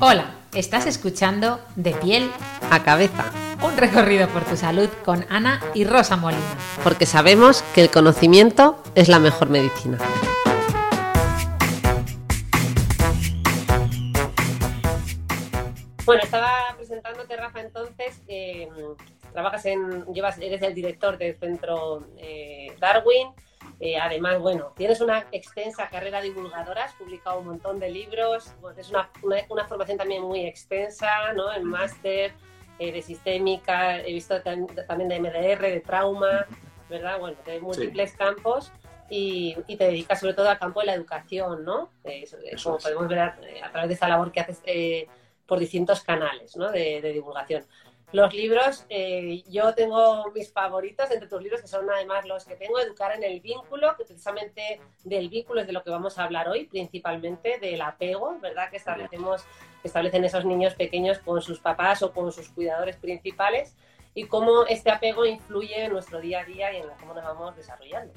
[0.00, 2.30] Hola, estás escuchando De piel
[2.70, 3.30] a cabeza,
[3.62, 6.42] un recorrido por tu salud con Ana y Rosa Molina.
[6.82, 9.98] porque sabemos que el conocimiento es la mejor medicina.
[16.04, 18.68] Bueno, estaba presentándote, Rafa, entonces, eh,
[19.32, 23.28] trabajas en, llevas, eres el director del centro eh, Darwin.
[23.84, 28.90] Eh, además, bueno, tienes una extensa carrera divulgadora, has publicado un montón de libros, es
[28.90, 31.50] una, una, una formación también muy extensa, ¿no?
[31.52, 32.32] El máster
[32.78, 36.46] eh, de sistémica, he visto tam- también de MDR, de trauma,
[36.88, 37.18] ¿verdad?
[37.18, 38.70] Bueno, de múltiples campos
[39.10, 41.90] y, y te dedicas sobre todo al campo de la educación, ¿no?
[42.04, 42.24] Eh,
[42.62, 44.62] como podemos ver a, a través de esta labor que haces
[45.44, 46.70] por distintos canales ¿no?
[46.70, 47.66] de, de divulgación.
[48.12, 52.56] Los libros, eh, yo tengo mis favoritos entre tus libros, que son además los que
[52.56, 56.24] tengo, Educar en el vínculo, que precisamente del vínculo es de lo que vamos a
[56.24, 58.70] hablar hoy, principalmente del apego, ¿verdad?
[58.70, 59.44] Que establecemos,
[59.80, 63.74] que establecen esos niños pequeños con sus papás o con sus cuidadores principales
[64.14, 67.56] y cómo este apego influye en nuestro día a día y en cómo nos vamos
[67.56, 68.12] desarrollando.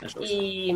[0.00, 0.14] Es.
[0.20, 0.72] Y,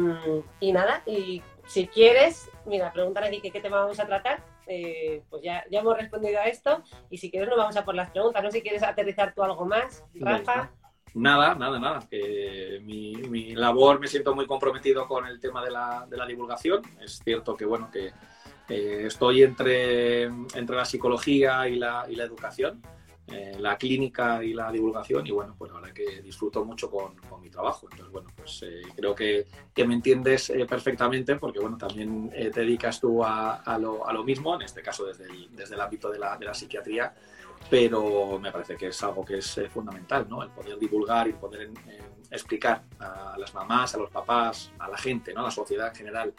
[0.61, 5.43] y nada, y si quieres, mira, preguntar aquí qué tema vamos a tratar, eh, pues
[5.43, 8.43] ya, ya hemos respondido a esto, y si quieres nos vamos a por las preguntas,
[8.43, 10.71] no sé si quieres aterrizar tú algo más, Rafa.
[11.15, 12.07] Nada, nada, nada.
[12.09, 16.27] Que mi, mi labor me siento muy comprometido con el tema de la, de la
[16.27, 16.83] divulgación.
[17.01, 18.13] Es cierto que, bueno, que
[18.69, 22.83] eh, estoy entre, entre la psicología y la, y la educación,
[23.31, 27.41] eh, la clínica y la divulgación, y bueno, pues la que disfruto mucho con, con
[27.41, 27.89] mi trabajo.
[27.91, 32.51] Entonces, bueno, pues eh, creo que, que me entiendes eh, perfectamente porque, bueno, también eh,
[32.51, 35.75] te dedicas tú a, a lo, a lo mismo, en este caso desde el, desde
[35.75, 37.15] el ámbito de la, de la psiquiatría
[37.69, 40.43] pero me parece que es algo que es fundamental, ¿no?
[40.43, 41.71] El poder divulgar y poder
[42.31, 45.41] explicar a las mamás, a los papás, a la gente, ¿no?
[45.41, 46.35] A la sociedad en general,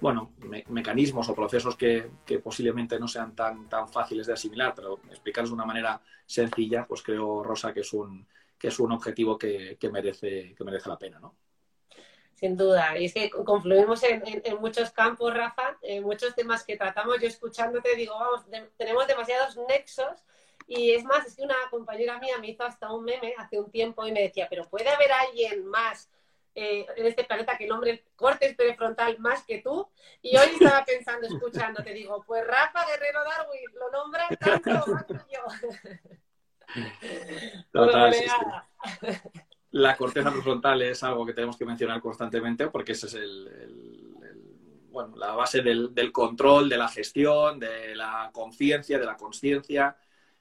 [0.00, 4.74] bueno, me- mecanismos o procesos que, que posiblemente no sean tan, tan fáciles de asimilar,
[4.74, 8.26] pero explicarlos de una manera sencilla, pues creo, Rosa, que es un,
[8.58, 11.34] que es un objetivo que, que merece, que merece la pena, ¿no?
[12.34, 16.76] Sin duda, y es que confluimos en, en- muchos campos, Rafa, en muchos temas que
[16.78, 17.20] tratamos.
[17.20, 20.24] Yo escuchándote digo, vamos, de- tenemos demasiados nexos.
[20.66, 23.70] Y es más, es que una compañera mía me hizo hasta un meme hace un
[23.70, 26.08] tiempo y me decía, pero ¿puede haber alguien más
[26.54, 29.88] eh, en este planeta que nombre cortes prefrontal más que tú?
[30.22, 35.14] Y hoy estaba pensando, escuchándote, digo, pues Rafa Guerrero Darwin lo nombra tanto más que
[35.34, 36.10] yo.
[37.72, 39.10] Total, sí, sí.
[39.72, 44.16] La corteza prefrontal es algo que tenemos que mencionar constantemente porque ese es el, el-
[44.24, 49.16] el- bueno, la base del, del control, de la gestión, de la conciencia, de la
[49.16, 49.96] consciencia.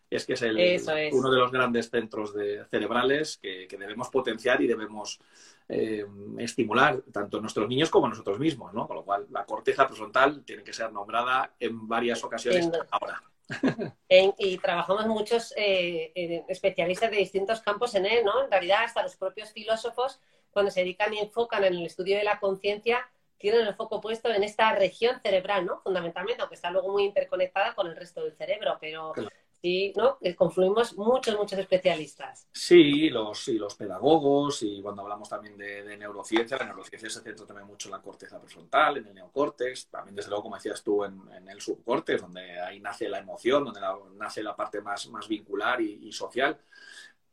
[0.10, 1.14] Es que es, el- Eso es.
[1.14, 5.20] uno de los grandes centros de- cerebrales que, que debemos potenciar y debemos
[5.68, 6.04] eh,
[6.40, 8.88] estimular tanto nuestros niños como nosotros mismos, ¿no?
[8.88, 13.22] Con lo cual, la corteza prefrontal tiene que ser nombrada en varias ocasiones ahora.
[14.10, 18.44] En- y trabajamos muchos eh, eh, especialistas de distintos campos en él, ¿no?
[18.44, 20.20] En realidad, hasta los propios filósofos,
[20.52, 24.30] cuando se dedican y enfocan en el estudio de la conciencia, tienen el foco puesto
[24.30, 25.80] en esta región cerebral, ¿no?
[25.82, 29.30] Fundamentalmente, aunque está luego muy interconectada con el resto del cerebro, pero Claro.
[29.62, 30.18] Sí, ¿no?
[30.20, 32.48] Que confluimos muchos, muchos especialistas.
[32.52, 37.22] Sí, los, y los pedagogos, y cuando hablamos también de, de neurociencia, la neurociencia se
[37.22, 40.84] centra también mucho en la corteza prefrontal, en el neocórtex, también desde luego, como decías
[40.84, 44.82] tú, en, en el subcórtex, donde ahí nace la emoción, donde la- nace la parte
[44.82, 46.60] más, más vincular y, y social.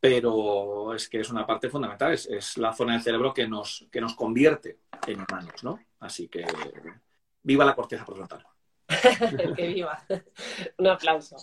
[0.01, 3.87] Pero es que es una parte fundamental, es, es la zona del cerebro que nos,
[3.91, 5.81] que nos convierte en humanos, ¿no?
[6.01, 6.45] Así que
[7.43, 8.47] viva la corteza prefrontal.
[9.57, 10.05] que viva.
[10.79, 11.37] Un aplauso.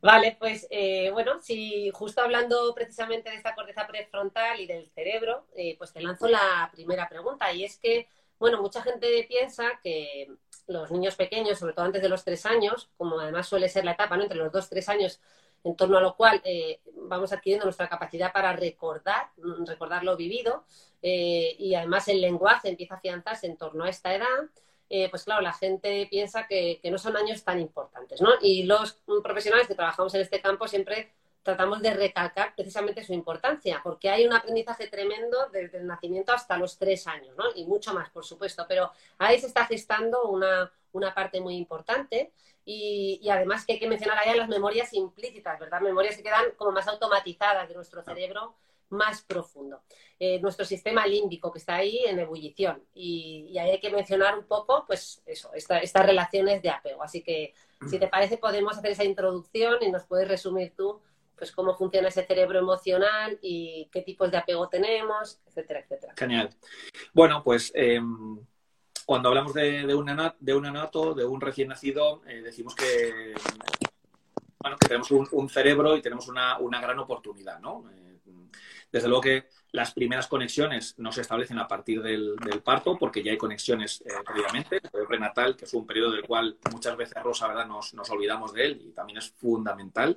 [0.00, 5.46] Vale, pues eh, bueno, si justo hablando precisamente de esta corteza prefrontal y del cerebro,
[5.56, 8.06] eh, pues te lanzo la primera pregunta y es que,
[8.38, 10.28] bueno, mucha gente piensa que
[10.66, 13.92] los niños pequeños, sobre todo antes de los tres años, como además suele ser la
[13.92, 14.24] etapa, ¿no?
[14.24, 15.20] Entre los dos, tres años,
[15.62, 19.30] en torno a lo cual eh, vamos adquiriendo nuestra capacidad para recordar,
[19.66, 20.64] recordar lo vivido,
[21.02, 24.26] eh, y además el lenguaje empieza a afianzarse en torno a esta edad,
[24.96, 28.30] eh, pues claro, la gente piensa que, no son años tan importantes, ¿no?
[28.40, 31.10] Y los profesionales que trabajamos en este campo siempre
[31.42, 36.56] tratamos de recalcar precisamente su importancia, porque hay un aprendizaje tremendo desde el nacimiento hasta
[36.58, 37.42] los tres años, ¿no?
[37.56, 40.70] Y mucho más, por supuesto, pero ahí se está gestando una,
[41.12, 42.30] parte muy importante
[42.64, 45.80] y, además que hay que mencionar allá las memorias implícitas, ¿verdad?
[45.80, 48.54] Memorias que quedan como más automatizadas de nuestro cerebro
[48.94, 49.82] más profundo.
[50.18, 54.46] Eh, nuestro sistema límbico que está ahí en ebullición y, ahí hay que mencionar un
[54.46, 57.02] poco, pues eso, estas relaciones de apego.
[57.02, 57.52] Así que,
[57.88, 61.00] si te parece, podemos hacer esa introducción y nos puedes resumir tú
[61.36, 66.14] pues cómo funciona ese cerebro emocional y qué tipos de apego tenemos, etcétera, etcétera.
[66.16, 66.50] Genial.
[67.12, 68.38] Bueno, pues em,
[69.04, 73.34] cuando hablamos de, un anato, de un de un recién nacido, eh, decimos que,
[74.58, 77.84] bueno, que tenemos un, cerebro y tenemos una, gran oportunidad, ¿no?
[78.94, 83.32] Desde luego que las primeras conexiones no se establecen a partir del, parto, porque ya
[83.32, 87.20] hay conexiones eh, previamente, el periodo prenatal, que es un periodo del cual muchas veces,
[87.20, 87.66] Rosa, ¿verdad?
[87.66, 90.16] Nos, nos olvidamos de él y también es fundamental.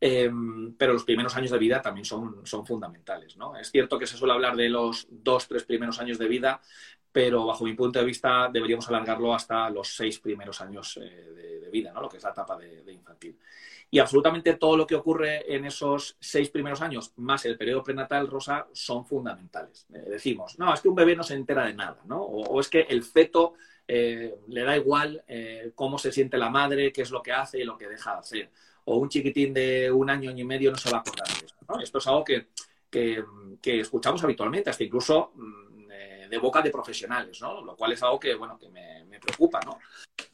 [0.00, 3.36] Em, pero los primeros años de vida también son, son fundamentales.
[3.36, 3.58] ¿no?
[3.58, 6.62] Es cierto que se suele hablar de los dos, tres primeros años de vida,
[7.10, 11.70] pero bajo mi punto de vista deberíamos alargarlo hasta los seis primeros años eh, de,
[11.70, 12.00] vida, ¿no?
[12.00, 13.38] lo que es la etapa de, infantil.
[13.90, 18.26] Y absolutamente todo lo que ocurre en esos seis primeros años, más el periodo prenatal,
[18.26, 19.86] Rosa, son fundamentales.
[19.92, 22.22] Eh, decimos, no, es que un bebé no se entera de nada, ¿no?
[22.22, 23.54] o, es que el feto
[23.86, 25.22] eh, le da igual
[25.74, 28.18] cómo se siente la madre, qué es lo que hace y lo que deja de
[28.18, 28.50] hacer
[28.90, 31.54] o un chiquitín de un año, y medio no se va a acordar de eso.
[31.82, 32.48] Esto es algo que,
[33.62, 35.67] escuchamos habitualmente, hasta incluso mm, eh,
[36.28, 37.62] de boca de profesionales, ¿no?
[37.62, 39.60] lo cual es algo que, bueno, que me, preocupa.
[39.64, 39.78] ¿no?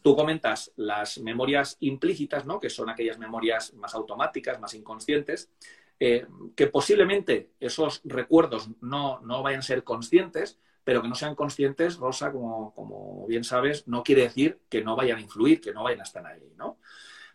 [0.02, 2.60] Tú comentas las memorias implícitas, ¿no?
[2.60, 5.50] que son aquellas memorias más automáticas, más inconscientes,
[5.98, 11.34] eh, que posiblemente esos recuerdos no, no vayan a ser conscientes, pero que no sean
[11.34, 15.72] conscientes, Rosa, como, como, bien sabes, no quiere decir que no vayan a influir, que
[15.72, 16.78] no vayan a estar ahí, ¿no?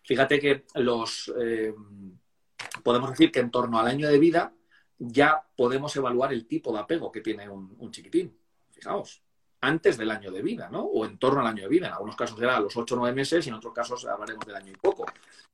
[0.04, 1.74] Fíjate que los eh,
[2.82, 4.54] podemos decir que en torno al año de vida
[4.98, 8.36] ya podemos evaluar el tipo de apego que tiene un, chiquitín.
[8.80, 9.22] Fijaos,
[9.60, 10.82] antes del año de vida, ¿no?
[10.82, 11.88] O en torno al año de vida.
[11.88, 14.46] En algunos casos será a los 8 o 9 meses y en otros casos hablaremos
[14.46, 15.04] del año y poco.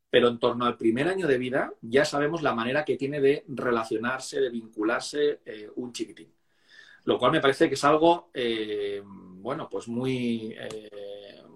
[0.09, 3.45] Pero en torno al primer año de vida ya sabemos la manera que tiene de
[3.49, 6.33] relacionarse, de vincularse eh, un chiquitín.
[7.05, 10.57] Lo cual me parece que es algo, eh, bueno, pues muy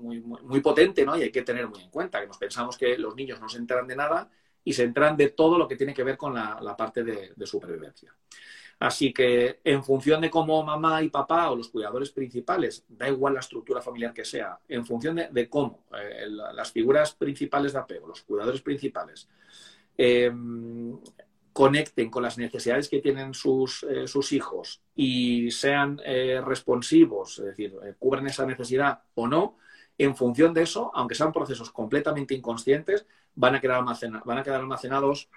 [0.00, 1.17] muy, potente, ¿no?
[1.17, 3.58] Y hay que tener muy en cuenta que nos pensamos que los niños no se
[3.58, 4.31] enteran de nada
[4.64, 8.14] y se enteran de todo lo que tiene que ver con la, parte de, supervivencia.
[8.81, 13.35] Así que en función de cómo mamá y papá o los cuidadores principales, da igual
[13.35, 18.09] la estructura familiar que sea, en función de, cómo eh, las figuras principales de apego,
[18.09, 19.29] los cuidadores principales,
[19.99, 20.99] em,
[21.53, 27.75] conecten con las necesidades que tienen sus, eh, hijos y sean eh, responsivos, es decir,
[27.99, 29.59] cubren esa necesidad o no,
[29.99, 33.05] en función de eso, aunque sean procesos completamente inconscientes,
[33.35, 33.85] van a quedar,
[34.25, 35.29] van a quedar almacenados,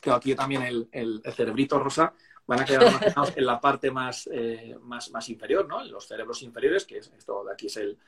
[0.00, 2.12] que aquí también el, cerebrito rosa,
[2.46, 5.82] van a quedar en la parte más, eh, más, más, inferior, ¿no?
[5.82, 7.98] En los cerebros inferiores, que es, esto de aquí es el,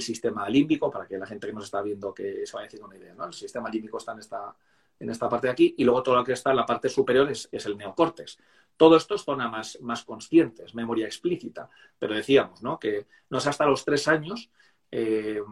[0.00, 2.96] sistema límbico, para que la gente que nos está viendo que se vaya haciendo una
[2.96, 3.26] idea, ¿no?
[3.26, 4.56] El sistema límbico está en esta,
[4.98, 7.30] en esta parte de aquí, y luego todo lo que está en la parte superior
[7.30, 8.38] es, el neocórtex.
[8.74, 11.68] Todo esto es zona más, más conscientes, memoria explícita,
[11.98, 12.78] pero decíamos, ¿no?
[12.78, 14.50] Que no es hasta los tres años
[14.90, 15.42] eh,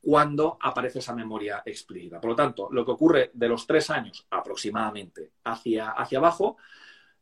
[0.00, 2.20] cuando aparece esa memoria explícita.
[2.20, 6.56] Por lo tanto, lo que ocurre de los tres años aproximadamente hacia, hacia abajo,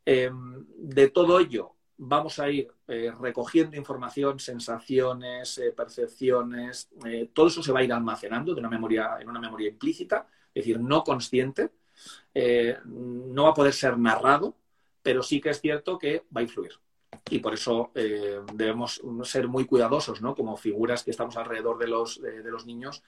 [0.04, 6.88] eh, de todo ello vamos a ir eh, recogiendo información, sensaciones, percepciones,
[7.34, 10.64] todo eso se va a ir almacenando de una memoria, en una memoria implícita, es
[10.64, 11.70] decir, no consciente,
[12.86, 14.56] no va a poder ser narrado,
[15.02, 16.72] pero sí que es cierto que va a influir
[17.28, 20.34] y por eso eh, debemos ser muy cuidadosos, ¿no?
[20.34, 23.02] Como figuras que estamos alrededor de los, de, los niños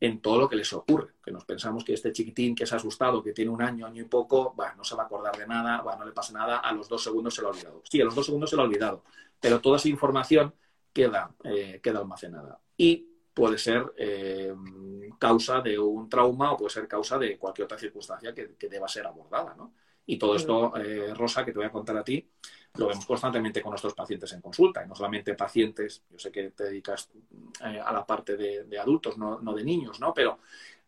[0.00, 1.14] en todo lo que les ocurre.
[1.22, 4.02] Que nos pensamos que este chiquitín que se ha asustado, que tiene un año, año
[4.02, 6.88] y poco, no se va a acordar de nada, no le pasa nada, a los
[6.88, 7.82] dos segundos se lo ha olvidado.
[7.88, 9.04] Sí, a los dos segundos se lo ha olvidado,
[9.40, 10.54] pero toda esa información
[10.92, 12.60] queda, eh, queda almacenada.
[12.76, 14.54] Y puede ser eh,
[15.18, 18.88] causa de un trauma o puede ser causa de cualquier otra circunstancia que, que deba
[18.88, 19.74] ser abordada, ¿no?
[20.06, 20.72] Y todo esto,
[21.14, 22.26] Rosa, que te voy a contar a ti,
[22.78, 26.50] lo vemos constantemente con nuestros pacientes en consulta, y no solamente pacientes, yo sé que
[26.50, 27.10] te dedicas
[27.64, 30.14] eh, a la parte de, adultos, no, de niños, ¿no?
[30.14, 30.38] Pero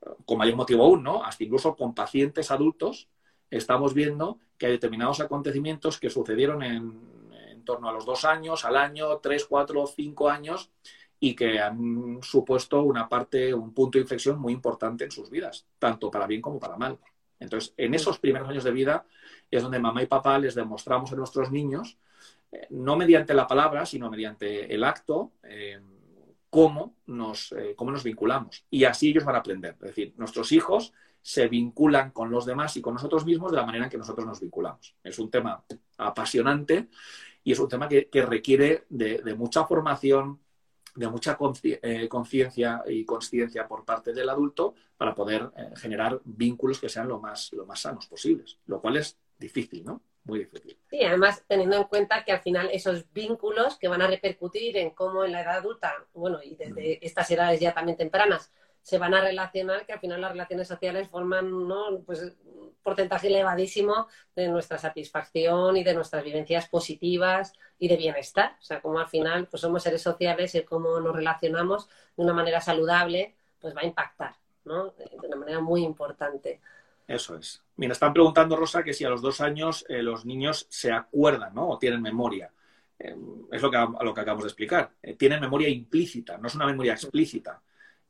[0.00, 1.22] eh, con mayor motivo aún, ¿no?
[1.24, 3.08] Hasta incluso con pacientes adultos
[3.50, 8.64] estamos viendo que hay determinados acontecimientos que sucedieron en, en torno a los dos años,
[8.64, 10.70] al año, tres, cuatro, cinco años,
[11.18, 15.66] y que han supuesto una parte, un punto de inflexión muy importante en sus vidas,
[15.78, 16.98] tanto para bien como para mal.
[17.40, 19.06] Entonces, en esos primeros años de vida
[19.50, 21.98] es donde mamá y papá les demostramos a nuestros niños,
[22.52, 25.80] eh, no mediante la palabra, sino mediante el acto, eh,
[26.50, 28.64] cómo, nos, eh, cómo nos vinculamos.
[28.70, 29.74] Y así ellos van a aprender.
[29.80, 30.92] Es decir, nuestros hijos
[31.22, 34.26] se vinculan con los demás y con nosotros mismos de la manera en que nosotros
[34.26, 34.96] nos vinculamos.
[35.02, 35.64] Es un tema
[35.98, 36.88] apasionante
[37.44, 40.40] y es un tema que, requiere de, mucha formación,
[40.94, 46.80] de mucha eh, conciencia y consciencia por parte del adulto para poder eh, generar vínculos
[46.80, 50.02] que sean lo más, lo más sanos posibles, lo cual es difícil, ¿no?
[50.24, 50.78] Muy difícil.
[50.90, 54.90] Sí, además teniendo en cuenta que al final esos vínculos que van a repercutir en
[54.90, 59.14] cómo en la edad adulta, bueno, y desde estas edades ya también tempranas, se van
[59.14, 62.00] a relacionar, que al final las relaciones sociales forman ¿no?
[62.04, 68.56] pues, un porcentaje elevadísimo de nuestra satisfacción y de nuestras vivencias positivas y de bienestar.
[68.58, 72.32] O sea, como al final pues somos seres sociales y cómo nos relacionamos de una
[72.32, 74.34] manera saludable, pues va a impactar,
[74.64, 74.90] ¿no?
[74.90, 76.60] De una manera muy importante.
[77.06, 77.62] Eso es.
[77.76, 81.54] Mira, están preguntando, Rosa, que si a los dos años eh, los niños se acuerdan,
[81.54, 81.70] ¿no?
[81.70, 82.52] O tienen memoria.
[82.98, 83.16] Eh,
[83.50, 84.92] es lo que, lo que acabamos de explicar.
[85.02, 87.60] Eh, tienen memoria implícita, no es una memoria explícita.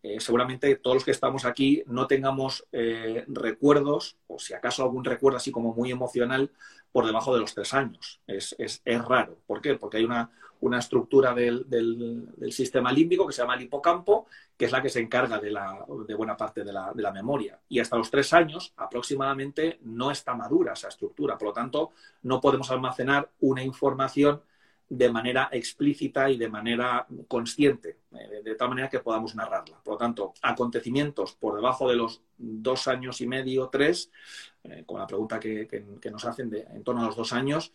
[0.02, 5.04] Eh, seguramente todos los que estamos aquí no tengamos eh, recuerdos, o si acaso algún
[5.04, 6.50] recuerdo así como muy emocional,
[6.92, 8.20] por debajo de los tres años.
[8.26, 9.38] Es, raro.
[9.46, 9.74] ¿Por qué?
[9.76, 10.30] Porque hay una,
[10.78, 11.66] estructura del,
[12.50, 14.26] sistema límbico que se llama el hipocampo,
[14.56, 17.12] que es la que se encarga de, la, de buena parte de la, de la,
[17.12, 17.60] memoria.
[17.68, 21.38] Y hasta los tres años aproximadamente no está madura esa estructura.
[21.38, 21.92] Por lo tanto,
[22.22, 24.42] no podemos almacenar una información
[24.90, 29.80] de manera explícita y de manera consciente, eh, de tal manera que podamos narrarla.
[29.84, 34.10] Por lo tanto, acontecimientos por debajo de los dos años y medio, tres,
[34.64, 37.72] eh, con la pregunta que, nos hacen de, en torno a los dos años,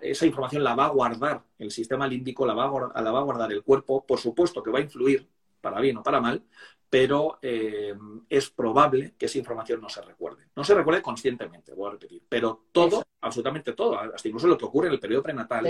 [0.00, 3.22] esa información la va a guardar el sistema límbico, la va, a, la va a
[3.22, 5.28] guardar el cuerpo, por supuesto que va a influir
[5.60, 6.42] para bien o para mal,
[6.90, 7.94] pero eh,
[8.28, 10.48] es probable que esa información no se recuerde.
[10.56, 14.64] No se recuerde conscientemente, voy a repetir, pero todo, absolutamente todo, hasta incluso lo que
[14.64, 15.64] ocurre en el periodo prenatal,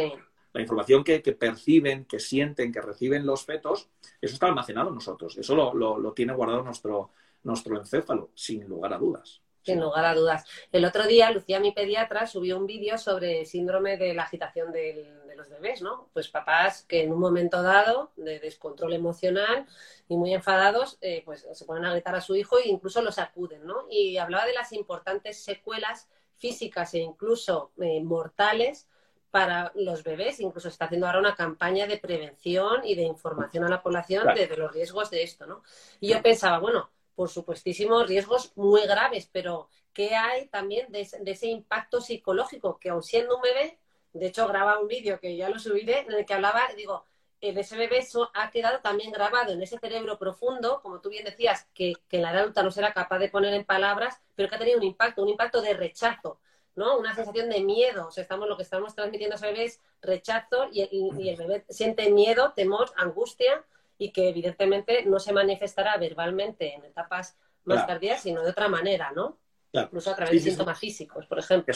[0.52, 3.88] la información que, perciben, que sienten, que reciben los fetos,
[4.20, 5.36] eso está almacenado en nosotros.
[5.38, 7.10] Eso lo, tiene guardado nuestro,
[7.42, 9.40] nuestro encéfalo, sin lugar a dudas.
[9.62, 10.44] Sin lugar a dudas.
[10.72, 14.72] El otro día, Lucía, mi pediatra, subió un vídeo sobre el síndrome de la agitación
[14.72, 16.08] de los bebés, ¿no?
[16.12, 19.66] Pues papás que en un momento dado de descontrol emocional
[20.08, 23.12] y muy enfadados, eh, pues se ponen a gritar a su hijo e incluso lo
[23.12, 23.86] sacuden, ¿no?
[23.90, 28.88] Y hablaba de las importantes secuelas físicas e incluso eh, mortales
[29.32, 30.38] para los bebés.
[30.38, 34.46] Incluso está haciendo ahora una campaña de prevención y de información a la población de,
[34.56, 35.64] los riesgos de esto, ¿no?
[36.00, 41.46] Y yo pensaba, bueno, por supuestísimos riesgos muy graves, pero ¿qué hay también de, ese
[41.46, 42.78] impacto psicológico?
[42.78, 43.78] Que aun siendo un bebé,
[44.12, 47.06] de hecho graba un vídeo que ya lo subiré, en el que hablaba, digo,
[47.40, 51.24] en ese bebé eso ha quedado también grabado en ese cerebro profundo, como tú bien
[51.24, 54.58] decías, que, que la adulta no será capaz de poner en palabras, pero que ha
[54.58, 56.38] tenido un impacto, un impacto de rechazo
[56.74, 56.98] ¿no?
[56.98, 58.08] Una sensación de miedo.
[58.08, 60.82] O sea, estamos, lo que estamos transmitiendo a ese bebé es rechazo y,
[61.28, 63.64] el bebé siente miedo, temor, angustia
[63.98, 69.12] y que evidentemente no se manifestará verbalmente en etapas más tardías, sino de otra manera,
[69.14, 69.38] ¿no?
[69.72, 71.72] Incluso a través de síntomas físicos, por ejemplo.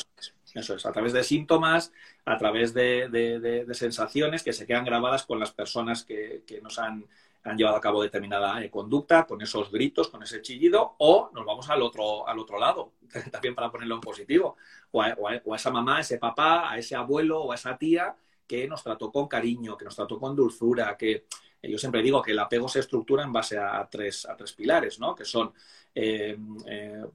[0.55, 1.93] Eso es, a través de síntomas,
[2.27, 7.07] a través de, sensaciones que se quedan grabadas con las personas que nos han
[7.47, 11.45] han llevado a cabo determinada eh, conducta con esos gritos, con ese chillido, o nos
[11.45, 12.93] vamos al otro, al otro lado,
[13.31, 14.57] también para ponerlo en positivo,
[14.91, 18.15] o a, esa mamá, a ese papá, a ese abuelo o a esa tía
[18.47, 21.27] que nos trató con cariño, que nos trató con dulzura, que
[21.63, 24.53] eh, yo siempre digo que el apego se estructura en base a tres, a tres
[24.53, 25.15] pilares, ¿no?
[25.15, 25.53] que son,
[25.95, 26.37] eh,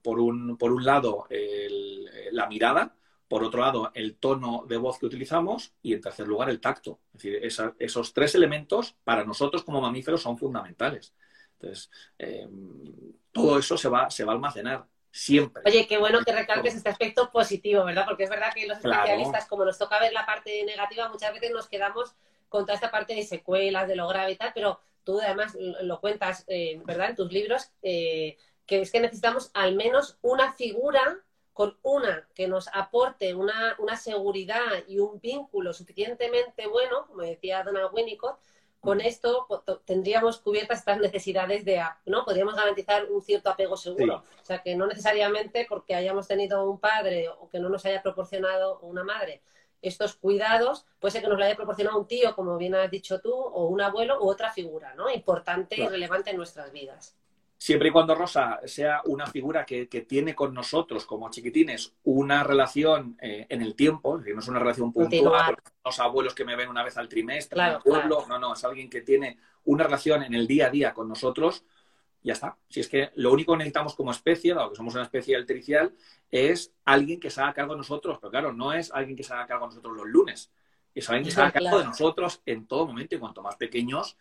[0.01, 1.27] por, un, por un lado,
[2.31, 2.93] la mirada,
[3.31, 6.99] por otro lado, el tono de voz que utilizamos y, en tercer lugar, el tacto.
[7.13, 11.13] Es decir, esos tres elementos para nosotros como mamíferos son fundamentales.
[11.53, 12.45] Entonces, eh,
[13.31, 15.63] todo eso se va, se va a almacenar siempre.
[15.65, 18.03] Oye, qué bueno que recalques este aspecto positivo, ¿verdad?
[18.05, 21.51] Porque es verdad que los especialistas, como nos toca ver la parte negativa, muchas veces
[21.51, 22.13] nos quedamos
[22.49, 26.01] con toda esta parte de secuelas, de lo grave y tal, pero tú además lo
[26.01, 27.11] cuentas, eh, ¿verdad?
[27.11, 28.35] En tus libros, eh,
[28.65, 34.83] que es que necesitamos al menos una figura con una que nos aporte una, seguridad
[34.87, 38.39] y un vínculo suficientemente bueno, como decía Donald Winnicott,
[38.79, 39.47] con esto
[39.85, 42.25] tendríamos cubiertas estas necesidades de, ¿no?
[42.25, 44.23] Podríamos garantizar un cierto apego seguro.
[44.41, 48.01] O sea, que no necesariamente porque hayamos tenido un padre o que no nos haya
[48.01, 49.41] proporcionado una madre
[49.83, 53.19] estos cuidados, puede ser que nos lo haya proporcionado un tío, como bien has dicho
[53.19, 55.09] tú, o un abuelo u otra figura, ¿no?
[55.09, 57.20] Importante y relevante en nuestras vidas
[57.61, 63.15] siempre y cuando Rosa sea una figura que, tiene con nosotros como chiquitines una relación
[63.21, 66.55] eh, en el tiempo, es decir, no es una relación puntual, los abuelos que me
[66.55, 69.83] ven una vez al trimestre en el pueblo, no, no, es alguien que tiene una
[69.83, 71.63] relación en el día a día con nosotros,
[72.23, 72.57] ya está.
[72.67, 75.93] Si es que lo único que necesitamos como especie, dado que somos una especie altericial,
[76.31, 79.33] es alguien que se haga cargo de nosotros, pero claro, no es alguien que se
[79.33, 80.51] haga cargo de nosotros los lunes,
[80.95, 84.17] es alguien que se haga cargo de nosotros en todo momento y cuanto más pequeños,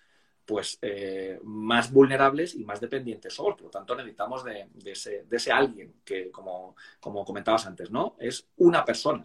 [0.50, 3.54] pues eh, más vulnerables y más dependientes somos.
[3.54, 8.16] Por lo tanto, necesitamos de, ese, alguien que, como, como, comentabas antes, ¿no?
[8.18, 9.24] Es una persona.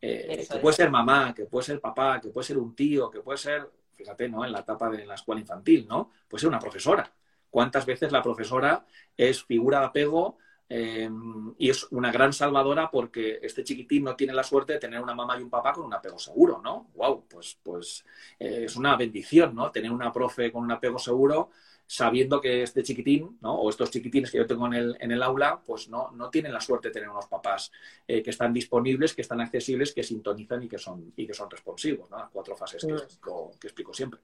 [0.00, 3.20] Eh, que puede ser mamá, que puede ser papá, que puede ser un tío, que
[3.20, 4.42] puede ser, fíjate, ¿no?
[4.42, 6.12] En la etapa de la escuela infantil, ¿no?
[6.26, 7.12] Puede ser una profesora.
[7.50, 8.86] ¿Cuántas veces la profesora
[9.18, 10.38] es figura de apego
[10.70, 15.00] Em, y es una gran salvadora porque este chiquitín no tiene la suerte de tener
[15.00, 16.90] una mamá y un papá con un apego seguro, ¿no?
[16.94, 17.24] ¡Wow!
[17.26, 18.04] Pues, pues
[18.38, 19.70] eh, es una bendición, ¿no?
[19.70, 21.50] Tener una profe con un apego seguro
[21.86, 23.54] sabiendo que este chiquitín, ¿no?
[23.54, 26.52] O estos chiquitines que yo tengo en el, en el aula, pues no, no tienen
[26.52, 27.72] la suerte de tener unos papás
[28.06, 31.48] eh, que están disponibles, que están accesibles, que sintonizan y que son, y que son
[31.48, 32.18] responsivos, ¿no?
[32.18, 33.58] Las cuatro fases que, mm.
[33.58, 34.20] que explico siempre.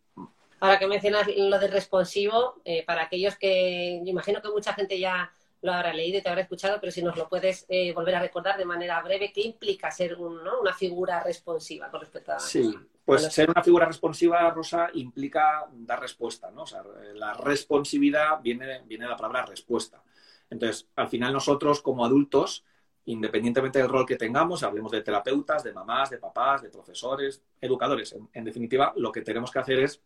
[0.61, 4.99] Ahora que mencionas lo de responsivo, eh, para aquellos que, yo imagino que mucha gente
[4.99, 5.33] ya
[5.65, 8.21] lo habrá leído y te habrá escuchado, pero si nos lo puedes eh, volver a
[8.21, 12.39] recordar de manera breve, ¿qué implica ser una figura responsiva con respecto a...
[12.39, 16.65] Sí, pues ser una figura responsiva, Rosa, implica dar respuesta, ¿no?
[16.65, 16.83] O sea,
[17.15, 20.03] la responsividad viene, viene de la palabra respuesta.
[20.51, 22.63] Entonces, al final nosotros como adultos,
[23.07, 28.15] independientemente del rol que tengamos, hablemos de terapeutas, de mamás, de papás, de profesores, educadores,
[28.35, 30.03] en definitiva, lo que tenemos que hacer es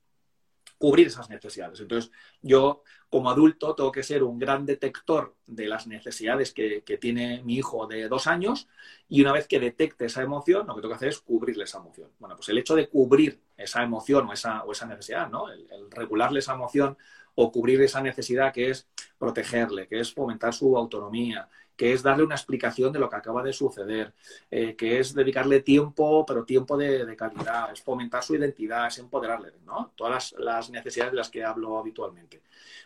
[0.79, 1.81] cubrir esas necesidades.
[1.81, 7.43] Entonces, yo como adulto tengo que ser un gran detector de las necesidades que, tiene
[7.43, 8.69] mi hijo de dos años
[9.09, 11.79] y una vez que detecte esa emoción, lo que tengo que hacer es cubrirle esa
[11.79, 12.11] emoción.
[12.19, 15.51] Bueno, pues el hecho de cubrir esa emoción o esa, o esa necesidad, ¿no?
[15.51, 16.97] el regularle esa emoción
[17.35, 22.25] o cubrir esa necesidad que es protegerle, que es fomentar su autonomía, que es darle
[22.25, 24.13] una explicación de lo que acaba de suceder,
[24.51, 29.53] eh, que es dedicarle tiempo, pero tiempo de, calidad, es fomentar su identidad, es empoderarle,
[29.65, 29.93] ¿no?
[29.95, 32.43] Todas las, necesidades de las que hablo habitualmente.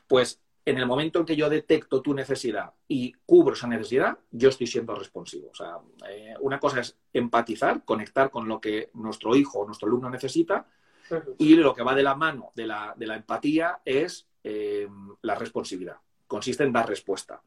[0.07, 4.51] Pues en el momento en que yo detecto tu necesidad y cubro esa necesidad, yo
[4.51, 5.49] estoy siendo responsivo.
[5.51, 5.79] O sea,
[6.11, 10.67] eh, una cosa es empatizar, conectar con lo que nuestro hijo o nuestro alumno necesita,
[11.39, 14.87] y lo que va de la mano de la, empatía es eh,
[15.23, 15.97] la responsividad.
[16.27, 17.43] Consiste en dar respuesta.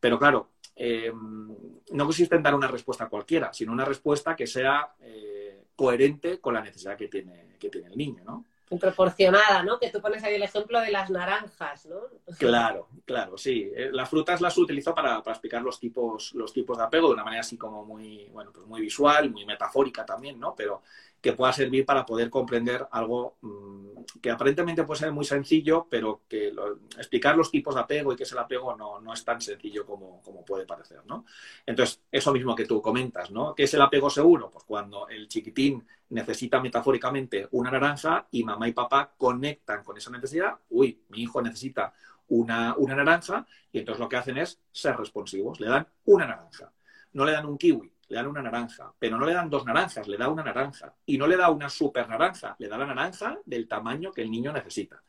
[0.00, 4.94] Pero claro, eh, no consiste en dar una respuesta cualquiera, sino una respuesta que sea
[5.00, 8.44] eh, coherente con la necesidad que tiene, que tiene el niño, ¿no?
[8.78, 9.78] proporcionada, ¿no?
[9.78, 11.96] Que tú pones ahí el ejemplo de las naranjas, ¿no?
[12.38, 13.70] Claro, claro, sí.
[13.74, 17.14] Eh, las frutas las utilizo para, para, explicar los tipos, los tipos de apego de
[17.14, 20.54] una manera así como muy, bueno, pues muy visual, muy metafórica también, ¿no?
[20.54, 20.82] Pero
[21.24, 26.20] que pueda servir para poder comprender algo mm, que aparentemente puede ser muy sencillo, pero
[26.28, 26.52] que
[26.98, 29.86] explicar los tipos de apego y qué es el apego no, no es tan sencillo
[29.86, 31.24] como, como, puede parecer, ¿no?
[31.64, 33.54] Entonces, eso mismo que tú comentas, ¿no?
[33.54, 34.50] ¿Qué es el apego seguro?
[34.50, 40.10] Pues cuando el chiquitín necesita metafóricamente una naranja y mamá y papá conectan con esa
[40.10, 41.94] necesidad, uy, mi hijo necesita
[42.28, 46.70] una, una naranja y entonces lo que hacen es ser responsivos, le dan una naranja,
[47.14, 50.06] no le dan un kiwi, le dan una naranja, pero no le dan dos naranjas,
[50.08, 50.94] le da una naranja.
[51.06, 54.30] Y no le da una super naranja, le da la naranja del tamaño que el
[54.30, 55.02] niño necesita.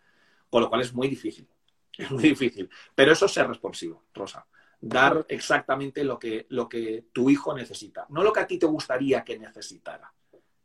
[0.50, 1.48] Con lo cual es muy difícil,
[1.98, 2.70] es muy difícil.
[2.94, 4.46] Pero eso es ser responsivo, Rosa.
[4.80, 8.66] Dar exactamente lo que, lo que tu hijo necesita, no lo que a ti te
[8.66, 10.12] gustaría que necesitara.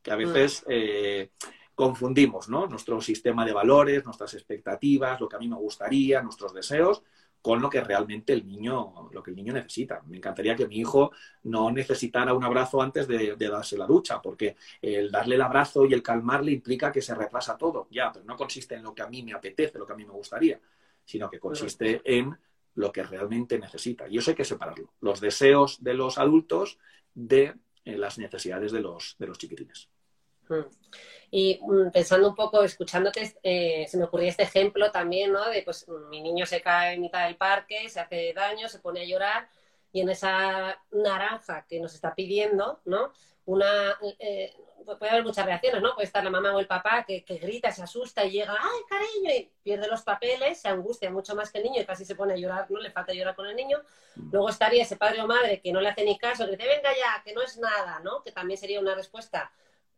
[0.03, 1.31] Que a veces eh,
[1.75, 2.67] confundimos ¿no?
[2.67, 7.03] nuestro sistema de valores, nuestras expectativas, lo que a mí me gustaría, nuestros deseos,
[7.43, 10.03] con lo que realmente el niño, lo que el niño necesita.
[10.07, 11.13] Me encantaría que mi hijo
[11.45, 15.95] no necesitara un abrazo antes de, darse la ducha, porque el darle el abrazo y
[15.95, 17.89] el calmarle implica que se retrasa todo.
[17.91, 20.05] Ya, pero no consiste en lo que a mí me apetece, lo que a mí
[20.05, 20.61] me gustaría,
[21.05, 22.37] sino que consiste en
[22.75, 24.07] lo que realmente necesita.
[24.09, 24.93] Y eso hay que separarlo.
[25.01, 26.79] Los deseos de los adultos
[27.15, 29.89] de eh, las necesidades de los, de los chiquitines.
[30.51, 30.65] Hmm.
[31.31, 35.49] Y mm, pensando un poco, escuchándote, eh, se me ocurría este ejemplo también, ¿no?
[35.49, 39.03] De pues mi niño se cae en mitad del parque, se hace daño, se pone
[39.03, 39.49] a llorar
[39.93, 43.13] y en esa naranja que nos está pidiendo, ¿no?
[43.45, 44.53] Una, eh,
[44.85, 45.95] puede haber muchas reacciones, ¿no?
[45.95, 49.35] Puede estar la mamá o el papá que, grita, se asusta y llega, ¡ay, cariño!
[49.35, 52.35] Y pierde los papeles, se angustia mucho más que el niño y casi se pone
[52.35, 52.81] a llorar, ¿no?
[52.81, 53.81] Le falta llorar con el niño.
[54.31, 56.91] Luego estaría ese padre o madre que no le hace ni caso, que dice, venga
[56.97, 58.23] ya, que no es nada, ¿no?
[58.23, 59.51] Que también sería una respuesta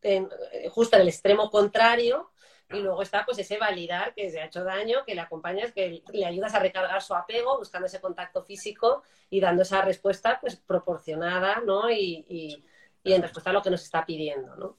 [0.03, 0.29] en,
[0.71, 2.31] justo en el extremo contrario.
[2.71, 6.03] Y luego está pues ese validar que se ha hecho daño, que le acompañas, que
[6.11, 10.57] le ayudas a recargar su apego, buscando ese contacto físico y dando esa respuesta pues
[10.57, 11.91] proporcionada, ¿no?
[11.91, 12.65] Y, y,
[13.05, 14.79] y en respuesta a lo que nos está pidiendo, ¿no?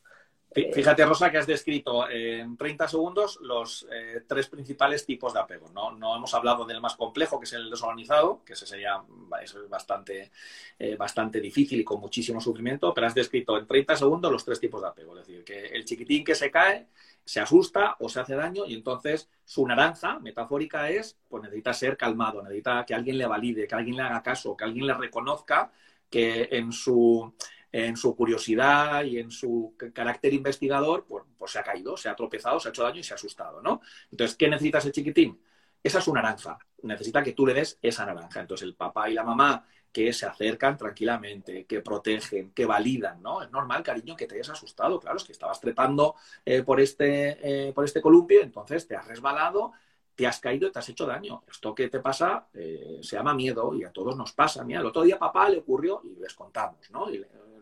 [0.54, 5.72] Fíjate, Rosa, que has descrito en 30 segundos los eh, tres principales tipos de apego.
[5.74, 5.92] ¿no?
[5.92, 9.02] no hemos hablado del más complejo, que es el desorganizado, que ese sería
[9.42, 10.32] es bastante,
[10.78, 14.60] eh, bastante difícil y con muchísimo sufrimiento, pero has descrito en 30 segundos los tres
[14.60, 15.18] tipos de apego.
[15.18, 16.88] Es decir, que el chiquitín que se cae
[17.26, 21.98] se asusta o se hace daño y entonces su naranja metafórica es, pues necesita ser
[21.98, 25.72] calmado, necesita que alguien le valide, que alguien le haga caso, que alguien le reconozca
[26.10, 27.34] que en su
[27.74, 32.16] en su curiosidad y en su carácter investigador, pues, pues, se ha caído, se ha
[32.16, 33.82] tropezado, se ha hecho daño y se ha asustado, ¿no?
[34.12, 35.42] Entonces, ¿qué necesita ese chiquitín?
[35.82, 36.60] Esa es su naranja.
[36.84, 38.42] Necesita que tú le des esa naranja.
[38.42, 43.42] Entonces, el papá y la mamá que se acercan tranquilamente, que protegen, que validan, ¿no?
[43.42, 45.00] Es normal, cariño, que te hayas asustado.
[45.00, 49.08] Claro, es que estabas trepando eh, por, este, eh, por este columpio, entonces te has
[49.08, 49.74] resbalado,
[50.16, 51.44] te has caído y te has hecho daño.
[51.50, 54.64] Esto que te pasa eh, se llama miedo y a todos nos pasa.
[54.64, 57.08] Mira, el otro día papá le ocurrió y les contamos, ¿no?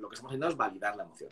[0.01, 1.29] Lo que estamos haciendo es validar la emoción.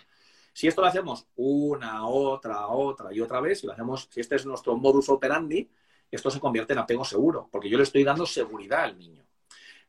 [0.53, 4.36] Si esto lo hacemos una, otra, otra y otra vez, si lo hacemos, si este
[4.36, 5.69] es nuestro modus operandi,
[6.12, 9.23] esto se convierte en apego seguro, porque yo le estoy dando seguridad al niño.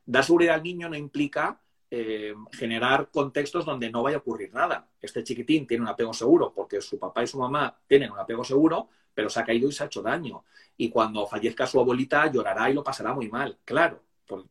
[0.05, 4.87] Dar seguridad al niño no implica eh, generar contextos donde no vaya a ocurrir nada.
[5.01, 8.43] Este chiquitín tiene un apego seguro porque su papá y su mamá tienen un apego
[8.43, 10.45] seguro, pero se ha caído y se ha hecho daño.
[10.77, 14.01] Y cuando fallezca su abuelita llorará y lo pasará muy mal, claro,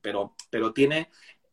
[0.03, 1.09] pero, pero tiene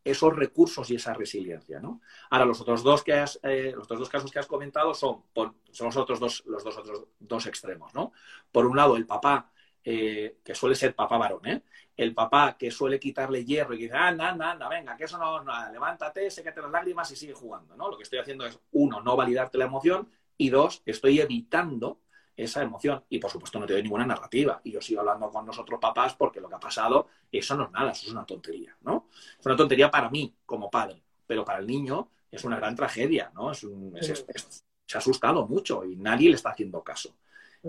[0.09, 2.01] esos recursos y esa resiliencia, ¿no?
[2.29, 5.23] Ahora, los otros dos, que eh, los otros dos casos que has comentado son,
[5.71, 8.13] son los otros dos, los dos otros dos extremos, ¿no?
[8.51, 9.51] Por un lado, el papá
[9.83, 11.63] eh, que suele ser papá varón, ¿eh?
[11.95, 15.43] El papá que suele quitarle hierro y dice, anda, anda, anda, venga, que eso no,
[15.43, 17.89] nada, levántate, sécate las lágrimas y sigue jugando, ¿no?
[17.89, 21.99] Lo que estoy haciendo es, uno, no validarte la emoción y dos, estoy evitando
[22.37, 23.03] esa emoción.
[23.09, 24.61] Y por supuesto no te doy ninguna narrativa.
[24.63, 27.71] Y yo sigo hablando con nosotros papás porque lo que ha pasado, eso no es
[27.71, 29.09] nada, eso es una tontería, ¿no?
[29.39, 33.31] Es una tontería para mí como padre, pero para el niño es una gran tragedia,
[33.33, 33.53] ¿no?
[33.53, 37.17] se ha asustado mucho y nadie le está haciendo caso.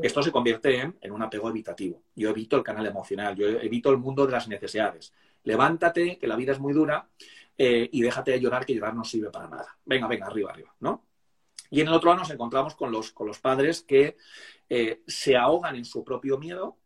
[0.02, 2.04] Esto se convierte en, un apego evitativo.
[2.14, 5.12] Yo evito el canal emocional, yo evito el mundo de las necesidades.
[5.42, 7.08] Levántate, que la vida es muy dura,
[7.56, 9.76] eh, y déjate de llorar, que llorar no sirve para nada.
[9.84, 11.07] Venga, venga, arriba, arriba, ¿no?
[11.70, 14.16] Y en el otro lado nos encontramos con los, con los padres que
[14.68, 16.78] eh, se ahogan en su propio miedo,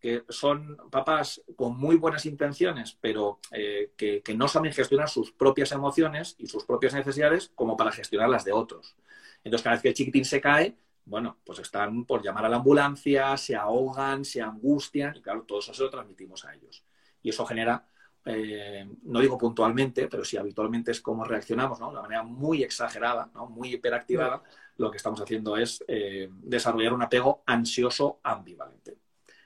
[0.00, 5.32] que son papás con muy buenas intenciones, pero eh, que, que, no saben gestionar sus
[5.32, 8.96] propias emociones y sus propias necesidades como para gestionar las de otros.
[9.42, 12.56] Entonces, cada vez que el chiquitín se cae, bueno, pues están por llamar a la
[12.56, 16.84] ambulancia, se ahogan, se angustian, y claro, todo eso se lo transmitimos a ellos.
[17.22, 17.88] Y eso genera,
[18.28, 21.86] eh, no digo puntualmente, pero sí habitualmente es como reaccionamos, ¿no?
[21.86, 23.46] De una manera muy exagerada, ¿no?
[23.46, 24.42] Muy hiperactivada,
[24.78, 28.98] lo que estamos haciendo es eh, desarrollar un apego ansioso ambivalente.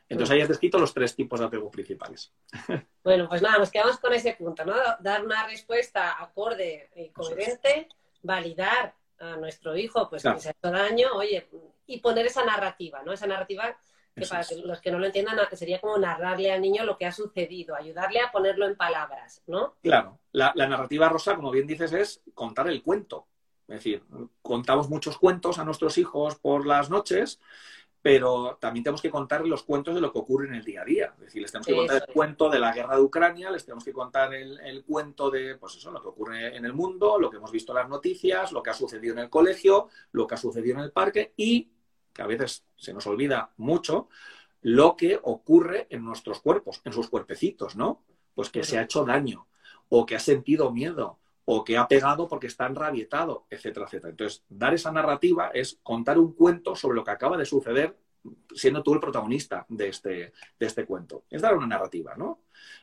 [0.08, 2.32] Entonces ahí has descrito los tres tipos de apego principales.
[3.02, 4.74] Bueno, pues nada, nos quedamos con ese punto, ¿no?
[5.00, 7.88] Dar una respuesta acorde y coherente,
[8.22, 11.48] validar a nuestro hijo, pues que se ha hecho daño, oye,
[11.86, 13.14] y poner esa narrativa, ¿no?
[13.14, 13.74] Esa narrativa
[14.14, 17.12] que para los que no lo entiendan sería como narrarle al niño lo que ha
[17.12, 19.76] sucedido, ayudarle a ponerlo en palabras, ¿no?
[19.82, 23.26] Claro, la, la narrativa rosa, como bien dices, es contar el cuento.
[23.68, 24.02] Es decir,
[24.42, 27.40] contamos muchos cuentos a nuestros hijos por las noches
[28.02, 30.84] pero también tenemos que contar los cuentos de lo que ocurre en el día a
[30.84, 31.12] día.
[31.18, 33.84] Es decir, les tenemos que contar el cuento de la guerra de Ucrania, les tenemos
[33.84, 37.36] que contar el, cuento de, pues eso, lo que ocurre en el mundo, lo que
[37.36, 40.38] hemos visto en las noticias, lo que ha sucedido en el colegio, lo que ha
[40.38, 41.68] sucedido en el parque y,
[42.12, 44.08] que a veces se nos olvida mucho,
[44.62, 48.02] lo que ocurre en nuestros cuerpos, en sus cuerpecitos, ¿no?
[48.34, 49.46] Pues que se ha hecho daño
[49.88, 54.10] o que ha sentido miedo o que ha pegado porque está enrabietado, etcétera, etcétera.
[54.10, 57.96] Entonces, dar esa narrativa es contar un cuento sobre lo que acaba de suceder
[58.54, 61.24] siendo tú el protagonista de este, de este cuento.
[61.30, 62.40] Es dar una narrativa, ¿no?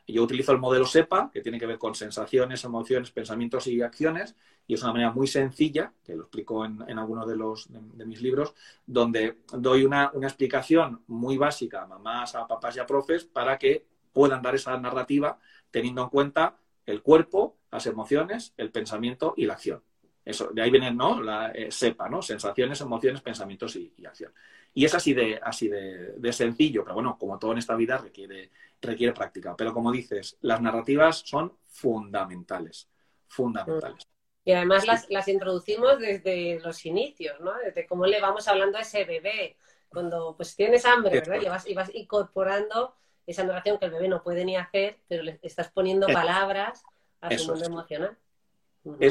[0.08, 4.36] Yo utilizo el modelo SEPA, que tiene que ver con sensaciones, emociones, pensamientos y acciones,
[4.66, 8.06] y es una manera muy sencilla, que lo explico en, en algunos de, los, de,
[8.06, 8.54] mis libros,
[8.86, 13.58] donde doy una, una explicación muy básica a mamás, a papás y a profes para
[13.58, 15.38] que puedan dar esa narrativa
[15.72, 19.84] teniendo en cuenta el cuerpo, las emociones, el pensamiento y la acción.
[20.28, 21.22] Eso, de ahí viene ¿no?
[21.22, 22.22] la eh, SEPA, ¿no?
[22.22, 24.34] Sensaciones, emociones, pensamientos y, acción.
[24.78, 28.52] Y es así de, así de, sencillo, pero bueno, como todo en esta vida requiere,
[28.80, 29.56] requiere práctica.
[29.58, 32.88] Pero como dices, las narrativas son fundamentales,
[33.26, 34.08] fundamentales.
[34.46, 37.56] Y además las, las introducimos desde los inicios, ¿no?
[37.58, 39.58] Desde cómo le vamos hablando a ese bebé.
[39.90, 41.42] Cuando pues tienes hambre, ¿verdad?
[41.42, 42.94] Y vas, y vas incorporando
[43.26, 46.84] esa narración que el bebé no puede ni hacer, pero le estás poniendo palabras
[47.22, 48.16] a su mundo emocional.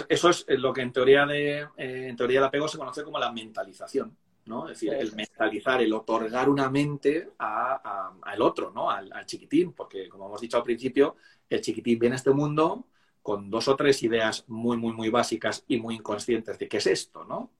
[0.08, 3.18] eso es lo que en teoría, de, eh, en teoría del apego se conoce como
[3.18, 4.16] la mentalización.
[4.46, 4.68] ¿No?
[4.68, 8.90] Es decir, el mentalizar, el otorgar una mente al otro, ¿no?
[8.90, 11.16] Al, chiquitín, porque como hemos dicho al principio,
[11.48, 12.86] el chiquitín viene a este mundo
[13.22, 16.86] con dos o tres ideas muy, muy, muy básicas y muy inconscientes de qué es
[16.86, 17.50] esto, ¿no?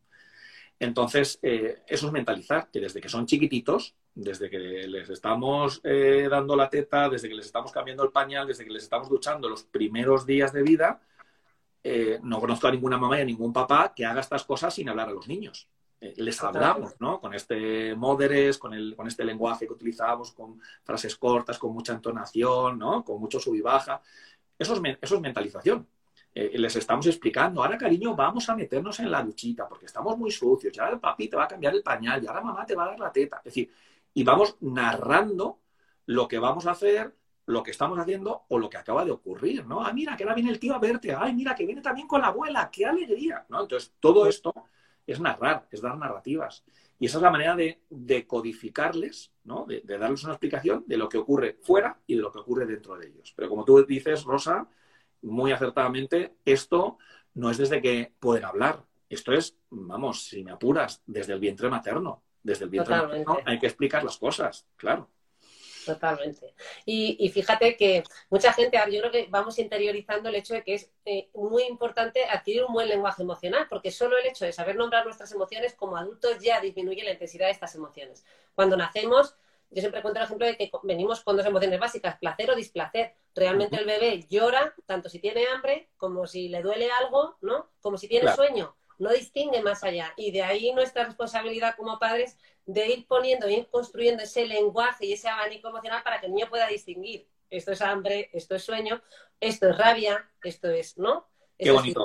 [0.79, 6.27] Entonces, eh, eso es mentalizar, que desde que son chiquititos desde que les estamos eh,
[6.31, 9.47] dando la teta, desde que les estamos cambiando el pañal, desde que les estamos duchando
[9.47, 11.03] los primeros días de vida,
[11.85, 14.89] eh, no conozco a ninguna mamá y a ningún papá que haga estas cosas sin
[14.89, 15.69] hablar a los niños.
[16.01, 17.21] Eh, les hablamos, ¿no?
[17.21, 21.93] Con este moderes, con, el, con este lenguaje que utilizamos, con frases cortas, con mucha
[21.95, 23.03] entonación, ¿no?
[23.05, 24.01] Con mucho sub y baja.
[24.59, 25.87] Eso es, eso es mentalización.
[26.35, 30.31] eh, les estamos explicando, ahora cariño, vamos a meternos en la duchita porque estamos muy
[30.31, 32.85] sucios, ya el papi te va a cambiar el pañal, y ahora mamá te va
[32.85, 33.39] a dar la teta.
[33.39, 33.73] Es decir,
[34.13, 35.61] y vamos narrando
[36.07, 37.15] lo que vamos a hacer,
[37.47, 39.83] lo que estamos haciendo o lo que acaba de ocurrir, ¿no?
[39.83, 42.21] Ah, mira, que ahora viene el tío a verte, ay, mira, que viene también con
[42.21, 43.63] la abuela, qué alegría, ¿no?
[43.63, 44.53] Entonces, todo esto
[45.07, 46.65] es narrar, es dar narrativas.
[46.99, 49.67] Y esa es la manera de, codificarles, ¿no?
[49.67, 52.67] De, de, darles una explicación de lo que ocurre fuera y de lo que ocurre
[52.67, 53.33] dentro de ellos.
[53.37, 54.69] Pero como tú dices, Rosa,
[55.23, 56.99] muy acertadamente, esto
[57.35, 58.85] no es desde que pueden hablar.
[59.09, 62.23] Esto es, vamos, si me apuras, desde el vientre materno.
[62.43, 65.11] Desde el vientre materno hay que explicar las cosas, claro.
[65.87, 66.53] Totalmente.
[66.85, 70.91] Y, fíjate que mucha gente, yo creo que vamos interiorizando el hecho de que es
[71.05, 75.05] eh, muy importante adquirir un buen lenguaje emocional, porque solo el hecho de saber nombrar
[75.05, 78.25] nuestras emociones como adultos ya disminuye la intensidad de estas emociones.
[78.55, 79.37] Cuando nacemos,
[79.71, 83.15] yo siempre cuento el ejemplo de que venimos con dos emociones básicas, placer o displacer.
[83.35, 87.71] Realmente el bebé llora tanto si tiene hambre como si le duele algo, ¿no?
[87.81, 88.77] Como si tiene sueño.
[88.99, 90.13] No distingue más allá.
[90.17, 95.13] Y de ahí nuestra responsabilidad como padres de ir poniendo, ir construyendo ese lenguaje y
[95.13, 97.29] ese abanico emocional para que el niño pueda distinguir.
[97.49, 99.01] Esto es hambre, esto es sueño,
[99.41, 101.29] esto es rabia, esto es, ¿no?
[101.59, 102.05] Qué bonito.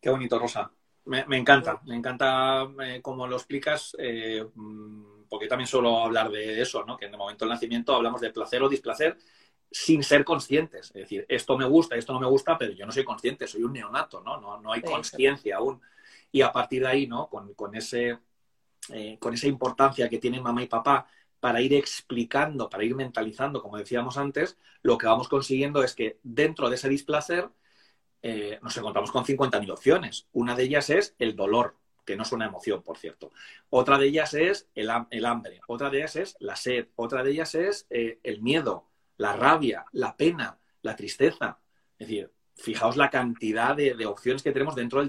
[0.00, 0.70] Qué bonito, Rosa.
[1.06, 3.94] Me, encanta, me encanta eh, como lo explicas.
[3.98, 6.96] Eh, mm, porque también suelo hablar de eso, ¿no?
[6.96, 9.16] Que en el momento del nacimiento hablamos de placer o displacer
[9.68, 10.86] sin ser conscientes.
[10.86, 13.64] Es decir, esto me gusta, esto no me gusta, pero yo no soy consciente, soy
[13.64, 14.40] un neonato, ¿no?
[14.40, 15.80] No, no hay conciencia aún.
[16.30, 17.28] Y a partir de ahí, ¿no?
[17.28, 18.16] Con, ese,
[18.92, 21.06] eh, con esa importancia que tienen mamá y papá
[21.40, 26.18] para ir explicando, para ir mentalizando, como decíamos antes, lo que vamos consiguiendo es que
[26.22, 27.50] dentro de ese displacer
[28.22, 30.26] eh, nos encontramos con 50.000 opciones.
[30.32, 33.30] Una de ellas es el dolor, que no es una emoción, por cierto.
[33.68, 37.54] Otra de ellas es el, hambre, otra de ellas es la sed, otra de ellas
[37.54, 38.86] es eh, el miedo,
[39.18, 41.58] la rabia, la pena, la tristeza.
[41.98, 45.08] Es decir, fijaos la cantidad de, de opciones que tenemos dentro del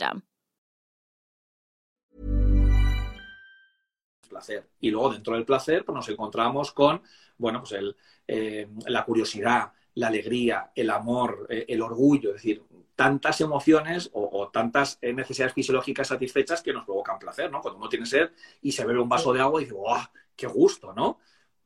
[4.27, 4.69] Placer.
[4.79, 7.01] Y luego dentro del placer pues nos encontramos con,
[7.37, 7.95] bueno, pues el,
[8.27, 12.63] eh, la curiosidad, la alegría, el amor, eh, el orgullo, es decir,
[12.95, 17.61] tantas emociones o, tantas eh, necesidades fisiológicas satisfechas que nos provocan placer, ¿no?
[17.61, 18.29] Cuando uno tiene sed
[18.61, 20.05] y se bebe un vaso de agua y dice, ¡guau!
[20.35, 20.93] ¡Qué gusto!
[20.93, 21.19] ¿no?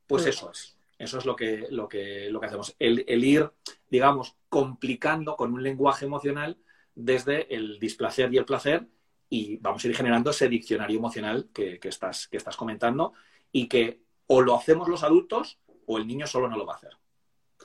[0.08, 0.78] Pues eso es.
[0.98, 2.74] Eso es lo que, lo que, lo que hacemos.
[2.80, 3.52] El, el ir,
[3.90, 6.58] digamos, complicando con un lenguaje emocional
[6.96, 8.88] desde el displacer y el placer
[9.30, 13.14] y vamos a ir generando ese diccionario emocional que, estás, que estás comentando
[13.52, 16.78] y que o lo hacemos los adultos o el niño solo no lo va a
[16.78, 16.98] hacer.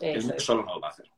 [0.01, 1.11] el niño solo no lo va a hacer.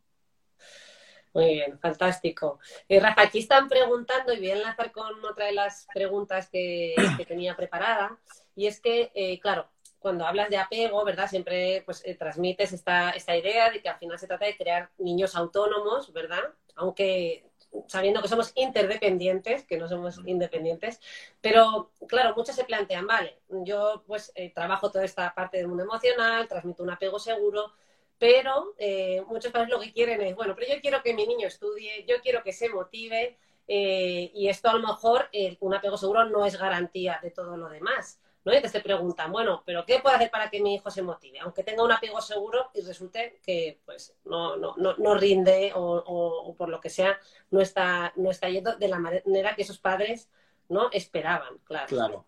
[1.35, 2.59] Muy bien, fantástico.
[2.87, 6.95] Eh, Rafa, aquí están preguntando, y voy a enlazar con otra de las preguntas que,
[7.27, 8.19] tenía preparada,
[8.55, 11.29] y es que, eh, claro, cuando hablas de apego, ¿verdad?
[11.29, 14.91] Siempre pues, eh, transmites esta, esta idea de que al final se trata de crear
[14.99, 16.43] niños autónomos, ¿verdad?
[16.75, 17.51] Aunque
[17.87, 21.01] sabiendo que somos interdependientes, que no somos independientes,
[21.41, 25.85] pero claro, muchos se plantean, vale, yo pues eh, trabajo toda esta parte del mundo
[25.85, 27.73] emocional, transmito un apego seguro,
[28.19, 31.49] pero eh, muchos padres lo que quieren es, bueno, pero yo quiero que mi niño
[31.49, 33.37] estudie, yo quiero que se motive,
[33.69, 35.29] eh, y esto a lo mejor
[35.61, 38.21] un apego seguro no es garantía de todo lo demás.
[38.45, 38.55] ¿No?
[38.55, 41.41] Y te preguntan, bueno, pero ¿qué puedo hacer para que mi hijo se motive?
[41.41, 46.69] Aunque tenga un apego seguro y resulte que pues no, no, no, rinde o, por
[46.69, 47.19] lo que sea,
[47.51, 50.29] no está, no está yendo de la manera que esos padres
[50.69, 51.87] no esperaban, claro.
[51.89, 52.27] Claro.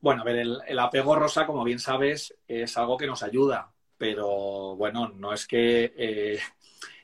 [0.00, 4.76] Bueno, a ver, el, apego rosa, como bien sabes, es algo que nos ayuda, pero
[4.76, 6.38] bueno, no es que eh,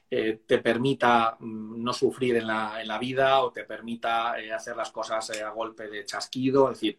[0.08, 4.52] eh, te permita mm, no sufrir en la, en la, vida o te permita eh,
[4.52, 6.70] hacer las cosas a golpe de chasquido.
[6.70, 6.98] Es decir,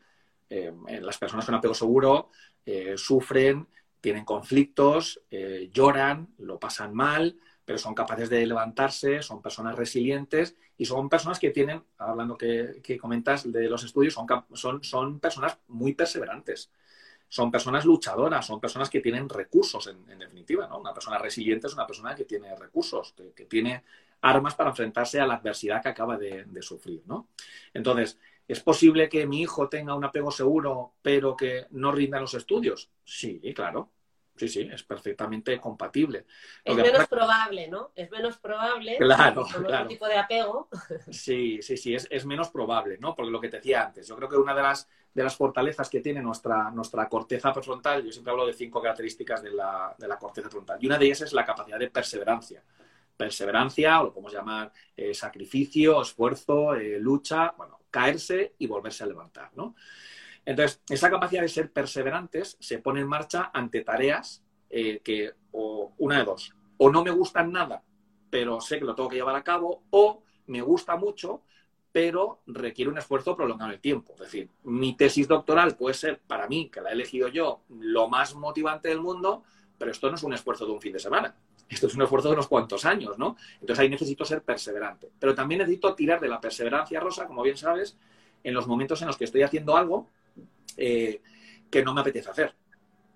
[0.49, 2.29] las personas con apego seguro
[2.95, 3.67] sufren,
[3.99, 5.21] tienen conflictos,
[5.71, 11.39] lloran, lo pasan mal, pero son capaces de levantarse, son personas resilientes y son personas
[11.39, 16.69] que tienen, hablando que, que comentas de los estudios, son, son, son personas muy perseverantes
[17.35, 20.79] son personas luchadoras, son personas que tienen recursos, en, definitiva, ¿no?
[20.79, 23.83] Una persona resiliente es una persona que tiene recursos, que, tiene
[24.21, 27.27] armas para enfrentarse a la adversidad que acaba de, sufrir, ¿no?
[27.73, 32.33] Entonces, ¿es posible que mi hijo tenga un apego seguro, pero que no rinda los
[32.33, 32.89] estudios?
[33.03, 33.91] Sí, claro.
[34.35, 36.25] Sí, sí, es perfectamente compatible.
[36.63, 37.91] Es menos probable, ¿no?
[37.95, 38.97] Es menos probable.
[39.05, 39.87] Claro, claro.
[39.87, 40.67] tipo de apego.
[41.09, 43.15] Sí, sí, sí, es, es, menos probable, ¿no?
[43.15, 45.89] Porque lo que te decía antes, yo creo que una de las, de las fortalezas
[45.89, 50.07] que tiene nuestra, nuestra corteza prefrontal, yo siempre hablo de cinco características de la, de
[50.07, 52.61] la corteza frontal, y una de ellas es la capacidad de perseverancia.
[53.15, 59.07] Perseverancia, o lo podemos llamar eh, sacrificio, esfuerzo, eh, lucha, bueno, caerse y volverse a
[59.07, 59.73] levantar, ¿no?
[60.43, 65.93] Entonces, esa capacidad de ser perseverantes se pone en marcha ante tareas eh, que, o
[65.97, 67.83] una de dos, o no me gustan nada,
[68.29, 71.43] pero sé que lo tengo que llevar a cabo, o me gusta mucho,
[71.93, 74.11] pero requiere un esfuerzo prolongado en el tiempo.
[74.15, 78.09] Es decir, mi tesis doctoral puede ser, para mí, que la he elegido yo, lo
[78.09, 79.43] más motivante del mundo,
[79.77, 81.33] pero esto no es un esfuerzo de un fin de semana.
[81.67, 83.37] Esto es un esfuerzo de unos cuantos años, ¿no?
[83.59, 85.09] Entonces ahí necesito ser perseverante.
[85.19, 87.97] Pero también necesito tirar de la perseverancia, Rosa, como bien sabes,
[88.43, 90.07] en los momentos en los que estoy haciendo algo
[90.77, 91.21] eh,
[91.69, 92.53] que no me apetece hacer.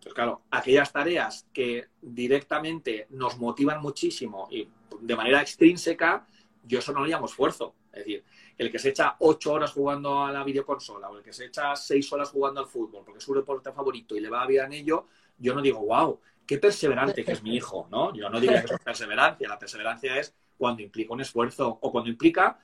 [0.02, 4.68] Pues claro, aquellas tareas que directamente nos motivan muchísimo y
[5.02, 6.26] de manera extrínseca,
[6.64, 7.76] yo eso no lo llamo esfuerzo.
[7.92, 8.24] Es decir,
[8.58, 11.76] el que se echa ocho horas jugando a la videoconsola o el que se echa
[11.76, 14.74] seis horas jugando al fútbol porque es su deporte favorito y le va bien en
[14.74, 15.08] ello,
[15.38, 18.12] yo no digo, wow, qué perseverante que es mi hijo, ¿no?
[18.12, 19.48] Yo no diría que es perseverancia.
[19.48, 22.58] La perseverancia es cuando implica un esfuerzo o cuando implica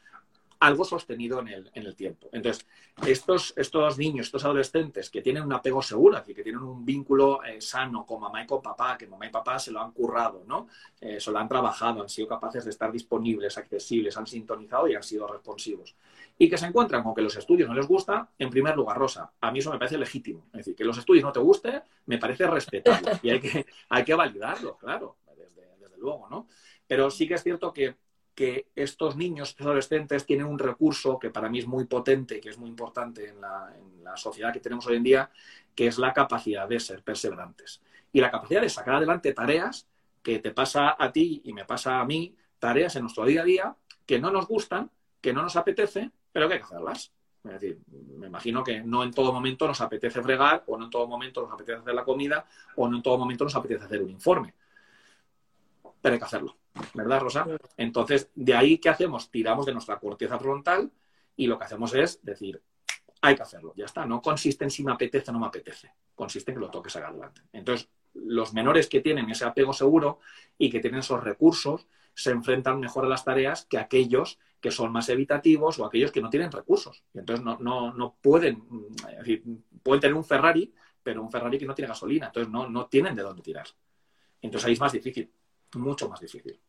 [0.60, 2.28] algo sostenido en el, en el tiempo.
[2.32, 2.66] Entonces,
[3.06, 7.62] estos, estos niños, estos adolescentes que tienen un apego seguro, que tienen un vínculo eh,
[7.62, 10.68] sano con mamá y con papá, que mamá y papá se lo han currado, ¿no?
[11.00, 14.96] Eh, se lo han trabajado, han sido capaces de estar disponibles, accesibles, han sintonizado y
[14.96, 15.96] han sido responsivos.
[16.38, 19.32] Y que se encuentran con que los estudios no les gusta, en primer lugar, Rosa,
[19.40, 20.48] a mí eso me parece legítimo.
[20.48, 24.04] Es decir, que los estudios no te gusten, me parece respetable y hay que, hay
[24.04, 26.48] que validarlo, claro, desde, luego, ¿no?
[26.86, 27.96] Pero sí que es cierto que
[28.36, 32.58] que estos niños, adolescentes, tienen un recurso que para mí es muy potente, que es
[32.58, 33.74] muy importante en la,
[34.18, 35.30] sociedad que tenemos hoy en día,
[35.74, 37.82] que es la capacidad de ser perseverantes.
[38.14, 39.88] Y la capacidad de sacar adelante tareas
[40.22, 43.46] que te pasa a ti y me pasa a mí, tareas en nuestro día a
[43.46, 47.14] día que no nos gustan, que no nos apetece, pero que hay que hacerlas.
[47.46, 47.80] Es decir,
[48.18, 51.42] me imagino que no en todo momento nos apetece fregar, o no en todo momento
[51.42, 52.46] nos apetece hacer la comida,
[52.76, 54.54] o no en todo momento nos apetece hacer un informe.
[56.02, 56.58] Pero hay que hacerlo.
[56.94, 57.48] ¿verdad, Rosa?
[57.78, 59.32] Entonces, de ahí, ¿qué hacemos?
[59.32, 60.92] Tiramos de nuestra corteza frontal
[61.38, 62.62] y lo que hacemos es decir,
[63.22, 64.06] hay que hacerlo, ya está.
[64.06, 66.92] No consiste en si me apetece o no me apetece, consiste en que lo toques
[66.92, 67.44] sacar adelante.
[67.54, 70.20] Entonces, los menores que tienen ese apego seguro
[70.58, 74.92] y que tienen esos recursos se enfrentan mejor a las tareas que aquellos que son
[74.92, 77.04] más evitativos o aquellos que no tienen recursos.
[77.14, 78.64] Y entonces no, no, no pueden,
[79.20, 79.44] decir,
[79.84, 80.74] pueden tener un Ferrari,
[81.04, 83.68] pero un Ferrari que no tiene gasolina, entonces no, no tienen de dónde tirar.
[84.42, 85.32] Entonces ahí es más difícil
[85.76, 86.60] mucho más difícil.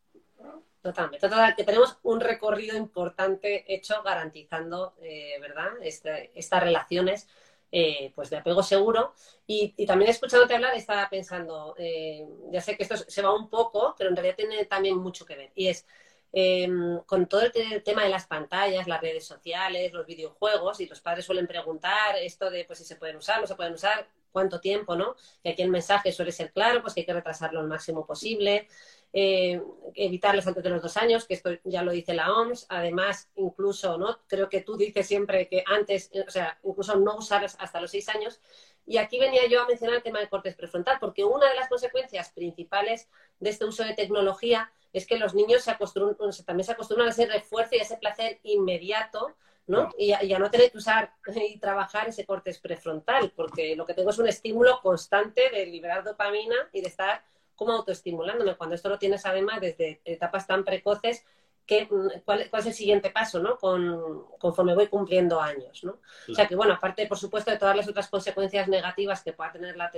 [0.81, 7.27] Totalmente, total, que tenemos un recorrido importante hecho garantizando, eh, ¿verdad?, este, estas relaciones
[7.71, 9.13] eh, pues de apego seguro.
[9.45, 13.95] Y, también escuchándote hablar estaba pensando, eh, ya sé que esto se va un poco,
[13.97, 15.51] pero en realidad tiene también mucho que ver.
[15.55, 15.85] Y es
[16.31, 21.01] em, con todo el tema de las pantallas, las redes sociales, los videojuegos, y los
[21.01, 24.59] padres suelen preguntar esto de pues si se pueden usar, no se pueden usar, cuánto
[24.59, 25.15] tiempo, ¿no?
[25.41, 28.67] Y aquí el mensaje suele ser claro, pues que hay que retrasarlo al máximo posible.
[29.11, 29.59] Eh,
[29.95, 32.67] evitarles antes de los dos años, que esto ya lo dice la OMS.
[32.69, 34.19] Además, incluso, ¿no?
[34.27, 38.09] Creo que tú dices siempre que antes, o sea, incluso no usar hasta los seis
[38.09, 38.39] años.
[38.85, 41.67] Y aquí venía yo a mencionar el tema del cortes prefrontal, porque una de las
[41.67, 43.09] consecuencias principales
[43.39, 47.11] de este uso de tecnología es que los niños se acostumbran, también se acostumbran a
[47.11, 49.35] ese refuerzo y a ese placer inmediato,
[49.67, 49.89] ¿no?
[49.97, 54.09] Y, a, no tener que usar y trabajar ese cortes prefrontal, porque lo que tengo
[54.09, 57.23] es un estímulo constante de liberar dopamina y de estar
[57.57, 61.25] como autoestimulándome, cuando esto lo tienes además desde etapas tan precoces,
[61.67, 63.57] mm, cuál, es el siguiente paso, ¿no?
[63.57, 65.99] conforme voy cumpliendo años, ¿no?
[66.29, 69.51] O sea que, bueno, aparte, por supuesto, de todas las otras consecuencias negativas que pueda
[69.51, 69.91] tener la,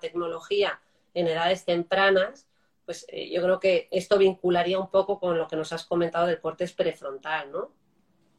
[0.00, 0.80] tecnología
[1.12, 2.48] en edades tempranas,
[2.84, 6.26] pues eh, yo creo que esto vincularía un poco con lo que nos has comentado
[6.26, 7.70] del cortes prefrontal, ¿no?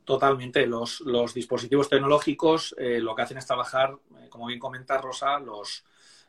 [0.04, 0.68] Totalmente.
[0.68, 5.84] Los, dispositivos tecnológicos eh, lo que hacen es trabajar, eh, como bien comenta Rosa, los,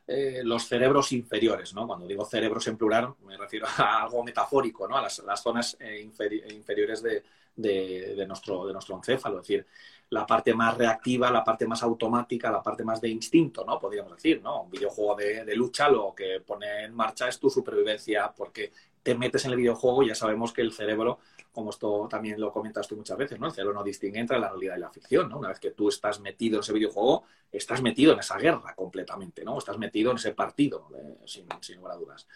[0.09, 1.85] eh, los cerebros inferiores, ¿no?
[1.85, 4.97] Cuando digo cerebros en plural me refiero a algo metafórico, ¿no?
[4.97, 9.67] A las, zonas eh, inferiores de, nuestro, de nuestro encéfalo, es decir,
[10.11, 13.79] la parte más reactiva, la parte más automática, la parte más de instinto, ¿no?
[13.79, 14.63] Podríamos decir, ¿no?
[14.63, 19.15] Un videojuego de, de lucha lo que pone en marcha es tu supervivencia porque te
[19.15, 21.19] metes en el videojuego y ya sabemos que el cerebro
[21.57, 23.47] como esto también lo comentas tú muchas veces, ¿no?
[23.47, 25.39] El cerebro no distingue entre la realidad y la ficción, ¿no?
[25.39, 29.43] Una vez que tú estás metido en ese videojuego, estás metido en esa guerra completamente,
[29.43, 29.57] ¿no?
[29.57, 32.29] Estás metido en ese partido, eh, sin, lugar a dudas.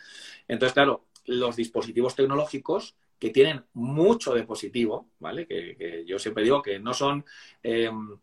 [0.49, 5.47] Entonces, claro, los dispositivos tecnológicos que tienen mucho de positivo, ¿vale?
[5.47, 7.25] Que, yo siempre digo que no son...
[7.63, 8.19] Em,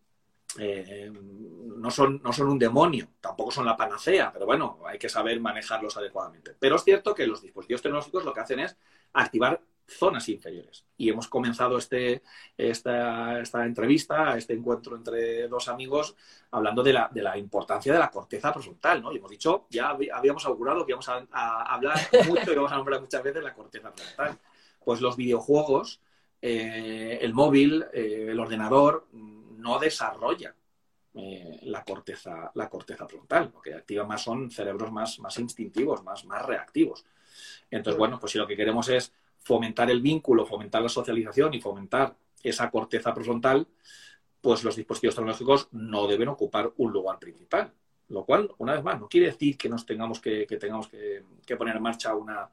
[0.58, 5.08] eh, no, son, no son un demonio, tampoco son la panacea, pero bueno, hay que
[5.08, 6.56] saber manejarlos adecuadamente.
[6.58, 8.76] Pero es cierto que los dispositivos tecnológicos lo que hacen es
[9.12, 10.84] activar zonas inferiores.
[10.96, 12.22] Y hemos comenzado este,
[12.56, 16.14] esta, esta, entrevista, este encuentro entre dos amigos,
[16.50, 19.12] hablando de la, de la, importancia de la corteza prefrontal, ¿no?
[19.12, 23.00] Y hemos dicho, ya habíamos augurado que íbamos a, hablar mucho y vamos a nombrar
[23.00, 24.38] muchas veces la corteza prefrontal.
[24.84, 26.00] Pues los videojuegos,
[26.40, 30.54] eh, el móvil, eh, el ordenador, no desarrolla
[31.14, 33.50] eh, la, corteza, la corteza frontal.
[33.52, 37.04] Lo que activa más son cerebros más, más instintivos, más, más reactivos.
[37.70, 41.60] Entonces, bueno, pues si lo que queremos es fomentar el vínculo, fomentar la socialización y
[41.60, 43.66] fomentar esa corteza prefrontal,
[44.40, 47.72] pues los dispositivos tecnológicos no deben ocupar un lugar principal.
[48.08, 51.24] Lo cual, una vez más, no quiere decir que nos tengamos que, tengamos que,
[51.56, 52.48] poner en marcha una,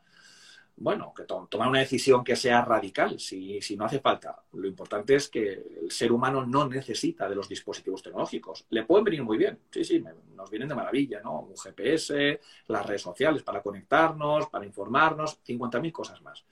[0.78, 4.44] bueno, que tomar una decisión que sea radical, si, si, no hace falta.
[4.54, 5.54] Lo importante es que
[5.84, 8.66] el ser humano no necesita de los dispositivos tecnológicos.
[8.70, 10.04] Le pueden venir muy bien, sí, sí,
[10.36, 11.42] nos vienen de maravilla, ¿no?
[11.42, 16.44] Un GPS, las redes sociales para conectarnos, para informarnos, 50.000 cosas más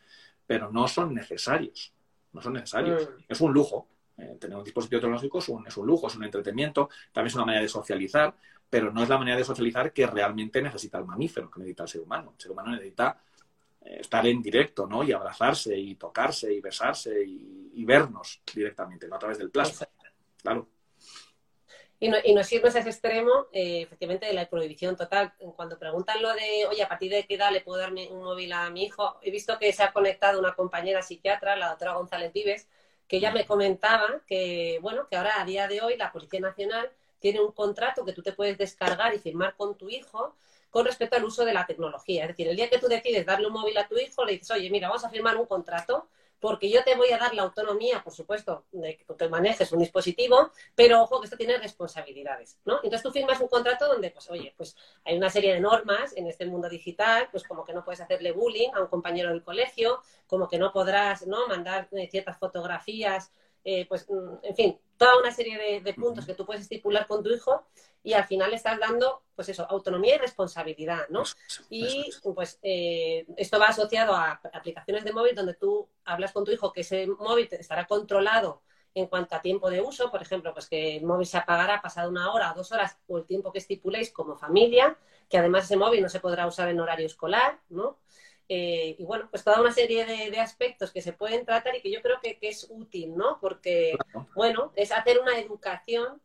[0.46, 1.94] pero no son necesarios.
[2.32, 3.10] No son necesarios.
[3.10, 3.24] Mm.
[3.28, 3.88] Es un lujo.
[4.18, 7.36] Eh, tener un dispositivo tecnológico es un, es un lujo, es un entretenimiento, también es
[7.36, 8.36] una manera de socializar,
[8.70, 11.90] pero no es la manera de socializar que realmente necesita el mamífero, que necesita el
[11.90, 12.34] ser humano.
[12.36, 13.33] El ser humano necesita eh,
[13.86, 15.04] estar en directo, ¿no?
[15.04, 19.88] Y abrazarse, y tocarse, y besarse, y, y vernos directamente, no a través del plasma.
[20.42, 20.68] Claro.
[22.00, 25.34] Y no, y no irnos a ese extremo, eh, efectivamente, de la prohibición total.
[25.56, 28.52] Cuando preguntan lo de, oye, ¿a partir de qué edad le puedo dar un móvil
[28.52, 29.18] a mi hijo?
[29.22, 32.68] He visto que se ha conectado una compañera psiquiatra, la doctora González Vives,
[33.08, 36.92] que ella me comentaba que, bueno, que ahora a día de hoy la Policía Nacional
[37.20, 40.36] tiene un contrato que tú te puedes descargar y firmar con tu hijo
[40.74, 42.24] con respecto al uso de la tecnología.
[42.24, 44.50] Es decir, el día que tú decides darle un móvil a tu hijo, le dices,
[44.50, 46.08] oye, mira, vamos a firmar un contrato
[46.40, 50.52] porque yo te voy a dar la autonomía, por supuesto, de que manejes un dispositivo,
[50.74, 52.78] pero ojo que esto tiene responsabilidades, ¿no?
[52.78, 56.26] Entonces tú firmas un contrato donde, pues, oye, pues hay una serie de normas en
[56.26, 60.02] este mundo digital, pues como que no puedes hacerle bullying a un compañero del colegio,
[60.26, 61.48] como que no podrás, ¿no?
[61.48, 63.32] Mandar eh, ciertas fotografías
[63.64, 67.24] eh, pues, mm, en fin, toda una serie de, puntos que tú puedes estipular con
[67.24, 67.68] tu hijo
[68.04, 71.24] y al final estás dando, pues eso, autonomía y responsabilidad, ¿no?
[71.70, 76.52] Y pues eh, esto va asociado a aplicaciones de móvil donde tú hablas con tu
[76.52, 78.62] hijo que ese móvil estará controlado
[78.96, 82.10] en cuanto a tiempo de uso, por ejemplo, pues que el móvil se apagará pasado
[82.10, 84.98] una hora o dos horas o el tiempo que estipuléis como familia,
[85.30, 88.00] que además ese móvil no se podrá usar en horario escolar, ¿no?
[88.56, 91.92] Eh, y bueno, pues toda una serie de, aspectos que se pueden tratar y que
[91.92, 93.40] yo creo que, es útil, ¿no?
[93.42, 93.98] Porque,
[94.36, 96.22] bueno, es hacer una educación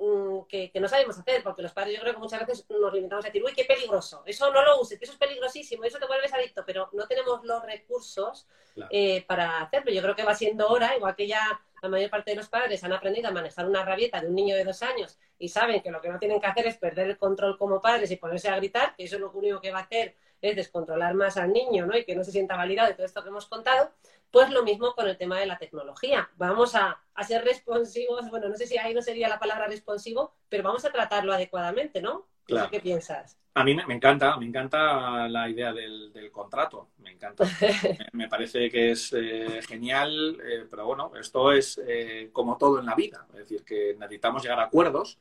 [0.00, 3.24] mm, que, no sabemos hacer, porque los padres yo creo que muchas veces nos limitamos
[3.24, 6.08] a decir, uy, qué peligroso, eso no lo uses, que eso es peligrosísimo, eso te
[6.08, 8.48] vuelves adicto, pero no tenemos los recursos
[8.90, 9.92] eh, para hacerlo.
[9.92, 12.82] Yo creo que va siendo hora, igual que ya la mayor parte de los padres
[12.82, 15.92] han aprendido a manejar una rabieta de un niño de dos años y saben que
[15.92, 18.56] lo que no tienen que hacer es perder el control como padres y ponerse a
[18.56, 21.86] gritar, que eso es lo único que va a hacer es descontrolar más al niño
[21.86, 21.96] ¿no?
[21.96, 23.90] y que no se sienta validado de todo esto que hemos contado,
[24.30, 26.30] pues lo mismo con el tema de la tecnología.
[26.36, 30.62] Vamos a, ser responsivos, bueno, no sé si ahí no sería la palabra responsivo, pero
[30.62, 32.26] vamos a tratarlo adecuadamente, ¿no?
[32.44, 32.70] Claro.
[32.70, 33.38] ¿Qué piensas?
[33.54, 37.44] A mí me, encanta, me encanta la idea del, contrato, me encanta.
[38.12, 42.86] me, parece que es eh, genial, eh, pero bueno, esto es eh, como todo en
[42.86, 45.18] la vida, es decir, que necesitamos llegar a acuerdos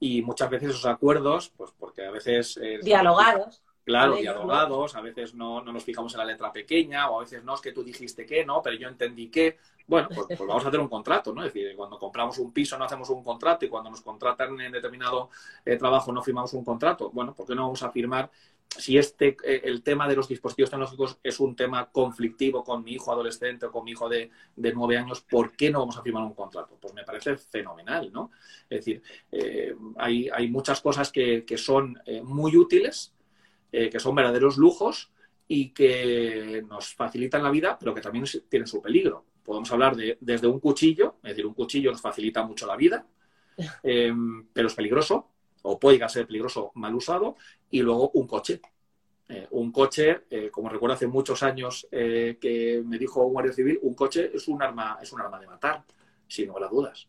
[0.00, 2.60] y muchas veces esos acuerdos, pues porque a veces...
[2.82, 3.62] Dialogados.
[3.88, 7.42] Claro, dialogados, a veces no, no, nos fijamos en la letra pequeña, o a veces
[7.42, 9.56] no, es que tú dijiste que no, pero yo entendí que.
[9.86, 11.42] Bueno, pues, pues, vamos a hacer un contrato, ¿no?
[11.42, 14.72] Es decir, cuando compramos un piso no hacemos un contrato y cuando nos contratan en
[14.72, 15.30] determinado
[15.64, 17.08] eh, trabajo no firmamos un contrato.
[17.10, 18.30] Bueno, ¿por qué no vamos a firmar
[18.68, 22.92] si este eh, el tema de los dispositivos tecnológicos es un tema conflictivo con mi
[22.92, 26.24] hijo adolescente o con mi hijo de, nueve años, ¿por qué no vamos a firmar
[26.24, 26.76] un contrato?
[26.78, 28.30] Pues me parece fenomenal, ¿no?
[28.68, 33.14] Es decir, eh, hay, hay, muchas cosas que, que son muy útiles
[33.72, 35.12] eh, que son verdaderos lujos
[35.46, 39.24] y que nos facilitan la vida, pero que también tienen su peligro.
[39.42, 43.06] Podemos hablar de, desde un cuchillo, es decir, un cuchillo nos facilita mucho la vida,
[43.82, 44.12] eh,
[44.52, 45.30] pero es peligroso
[45.62, 47.36] o puede llegar a ser peligroso mal usado,
[47.70, 48.60] y luego un coche.
[49.28, 53.52] Eh, un coche, eh, como recuerdo hace muchos años eh, que me dijo un guardia
[53.52, 55.84] civil, un coche es un arma, es un arma de matar,
[56.26, 57.08] sin lugar a dudas.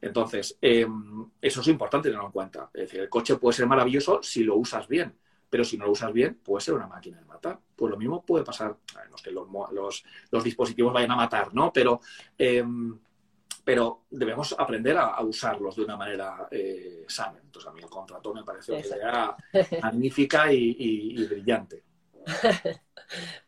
[0.00, 2.70] Entonces, em, eso es importante tenerlo en cuenta.
[2.74, 5.14] Es decir, el coche puede ser maravilloso si lo usas bien,
[5.50, 7.58] pero si no lo usas bien, puede ser una máquina de matar.
[7.76, 8.76] Pues lo mismo puede pasar,
[9.08, 9.46] no es que los,
[10.30, 11.72] los, dispositivos vayan a matar, ¿no?
[11.72, 12.00] Pero,
[12.38, 12.98] em,
[13.64, 17.40] pero debemos aprender a, usarlos de una manera eh, sana.
[17.42, 19.36] Entonces, a mí el contrato me parece una idea
[19.82, 21.84] magnífica y brillante.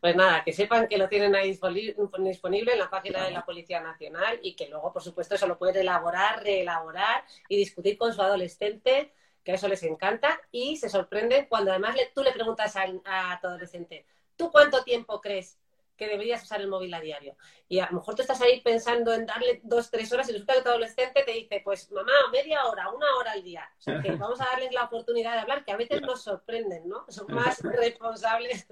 [0.01, 3.81] Pues nada, que sepan que lo tienen ahí disponible en la página de la Policía
[3.81, 8.21] Nacional y que luego, por supuesto, eso lo pueden elaborar, reelaborar y discutir con su
[8.21, 9.13] adolescente,
[9.45, 13.41] que a eso les encanta y se sorprenden cuando además tú le preguntas a, a
[13.41, 15.59] tu adolescente, ¿tú cuánto tiempo crees
[16.03, 17.37] que deberías usar el móvil a diario.
[17.69, 20.55] Y a lo mejor tú estás ahí pensando en darle dos, tres horas y resulta
[20.55, 23.71] que tu adolescente te dice, pues mamá, media hora, una hora al día.
[23.79, 26.89] O sea, que vamos a darles la oportunidad de hablar, que a veces nos sorprenden,
[26.89, 27.05] ¿no?
[27.09, 28.67] Son más responsables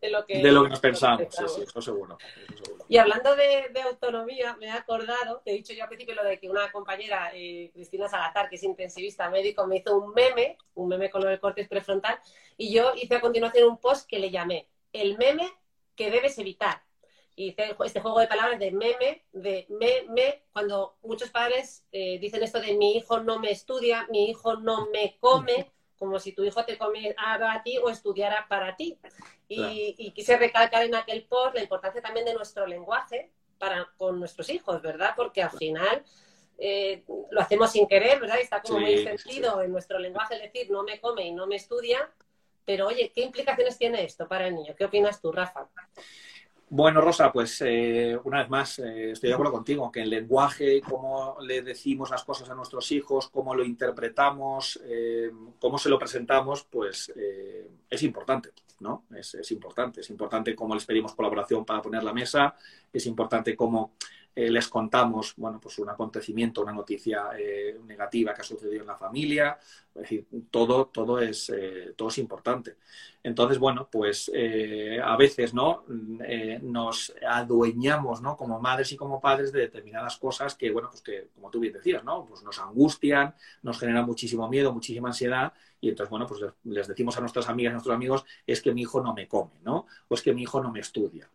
[0.00, 1.26] de lo que, de lo que nos pensamos.
[1.30, 2.16] Sí, sí, eso seguro,
[2.88, 6.38] Y hablando de, autonomía, me he acordado, te he dicho yo al principio lo de
[6.38, 10.88] que una compañera, eh, Cristina Salazar, que es intensivista médico, me hizo un meme, un
[10.88, 12.18] meme con lo del corte prefrontal,
[12.56, 15.57] y yo hice a continuación un post que le llamé El meme
[15.98, 16.80] que debes evitar.
[17.34, 22.42] Y este juego de palabras de meme, de me, me, cuando muchos padres eh, dicen
[22.42, 26.44] esto de mi hijo no me estudia, mi hijo no me come, como si tu
[26.44, 28.98] hijo te comiera a ti o estudiara para ti.
[29.48, 34.50] Y, quise recalcar en aquel post la importancia también de nuestro lenguaje para, con nuestros
[34.50, 35.14] hijos, ¿verdad?
[35.16, 36.04] Porque al final
[36.58, 38.40] eh, lo hacemos sin querer, ¿verdad?
[38.40, 42.12] está como muy sentido en nuestro lenguaje decir no me come y no me estudia,
[42.68, 44.74] pero oye, ¿qué implicaciones tiene esto para el niño?
[44.76, 45.70] ¿Qué opinas tú, Rafa?
[46.68, 50.82] Bueno, Rosa, pues eh, una vez más eh, estoy de acuerdo contigo, que el lenguaje,
[50.82, 55.98] cómo le decimos las cosas a nuestros hijos, cómo lo interpretamos, eh, cómo se lo
[55.98, 57.10] presentamos, pues
[57.88, 58.50] es importante,
[58.80, 59.04] ¿no?
[59.16, 60.02] Es, es, importante.
[60.02, 62.54] Es importante cómo les pedimos colaboración para poner la mesa,
[62.92, 63.94] es importante cómo
[64.40, 68.86] eh, les contamos, bueno, pues un acontecimiento, una noticia eh, negativa que ha sucedido en
[68.86, 69.58] la familia,
[69.92, 72.76] es decir, todo, todo, es, eh, todo es importante.
[73.20, 74.30] Entonces, bueno, pues
[75.02, 75.82] a veces, ¿no?
[76.62, 78.36] nos adueñamos, ¿no?
[78.36, 81.72] Como madres y como padres de determinadas cosas que, bueno, pues que, como tú bien
[81.72, 82.24] decías, ¿no?
[82.24, 87.16] Pues nos angustian, nos generan muchísimo miedo, muchísima ansiedad y entonces, bueno, pues les decimos
[87.16, 89.86] a nuestras amigas, a nuestros amigos, es que mi hijo no me come, ¿no?
[90.06, 91.28] O es que mi hijo no me estudia.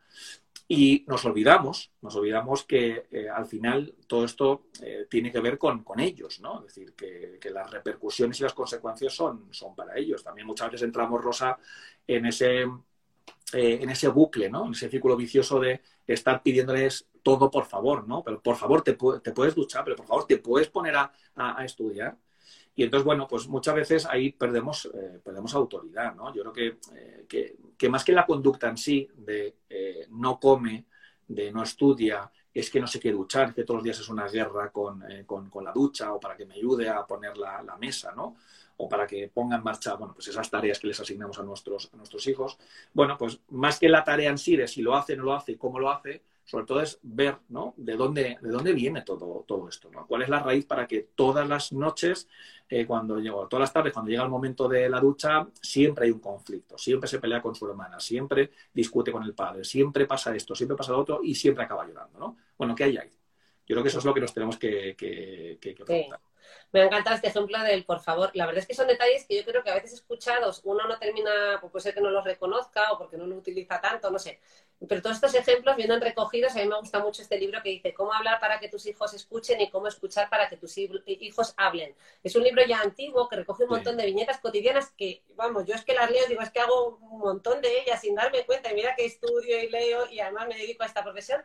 [0.67, 5.57] Y nos olvidamos, nos olvidamos que eh, al final todo esto eh, tiene que ver
[5.57, 6.59] con, ellos, ¿no?
[6.59, 10.23] Es decir, que, las repercusiones y las consecuencias son, son para ellos.
[10.23, 11.57] También muchas veces entramos, Rosa,
[12.07, 14.65] en ese, eh, en ese bucle, ¿no?
[14.65, 18.23] En ese círculo vicioso de estar pidiéndoles todo por favor, ¿no?
[18.23, 21.65] Pero por favor te, te puedes duchar, pero por favor te puedes poner a, a
[21.65, 22.17] estudiar.
[22.75, 26.33] Y entonces, bueno, pues muchas veces ahí perdemos, eh, perdemos autoridad, ¿no?
[26.33, 30.85] Yo creo eh, que, que, más que la conducta en sí de eh, no come,
[31.27, 34.27] de no estudia, es que no sé qué duchar, que todos los días es una
[34.27, 38.11] guerra con, con, la ducha o para que me ayude a poner la, la, mesa,
[38.15, 38.35] ¿no?
[38.77, 41.89] O para que ponga en marcha, bueno, pues esas tareas que les asignamos a nuestros,
[41.93, 42.57] a nuestros hijos.
[42.93, 45.57] Bueno, pues más que la tarea en sí de si lo hace, no lo hace
[45.57, 47.73] cómo lo hace, sobre todo es ver ¿no?
[47.77, 50.05] de, dónde, de dónde viene todo, todo esto, ¿no?
[50.05, 52.27] cuál es la raíz para que todas las noches,
[52.69, 56.11] eh, cuando llego, todas las tardes, cuando llega el momento de la ducha, siempre hay
[56.11, 60.35] un conflicto, siempre se pelea con su hermana, siempre discute con el padre, siempre pasa
[60.35, 62.19] esto, siempre pasa lo otro y siempre acaba llorando.
[62.19, 62.37] ¿no?
[62.57, 63.09] Bueno, ¿qué hay ahí?
[63.65, 66.19] Yo creo que eso es lo que nos tenemos que, que, que, preguntar.
[66.73, 68.31] Me ha encantado este ejemplo del por favor.
[68.33, 70.97] La verdad es que son detalles que yo creo que a veces escuchados uno no
[70.97, 74.17] termina, pues puede ser que no los reconozca o porque no lo utiliza tanto, no
[74.17, 74.39] sé.
[74.89, 76.53] Pero todos estos ejemplos vienen recogidos.
[76.53, 79.13] A mí me gusta mucho este libro que dice cómo hablar para que tus hijos
[79.13, 81.95] escuchen y cómo escuchar para que tus hijos hablen.
[82.23, 85.75] Es un libro ya antiguo que recoge un montón de viñetas cotidianas que, vamos, yo
[85.75, 88.71] es que las leo, digo, es que hago un montón de ellas sin darme cuenta.
[88.71, 91.39] Y mira que estudio y leo y además me dedico a esta profesión.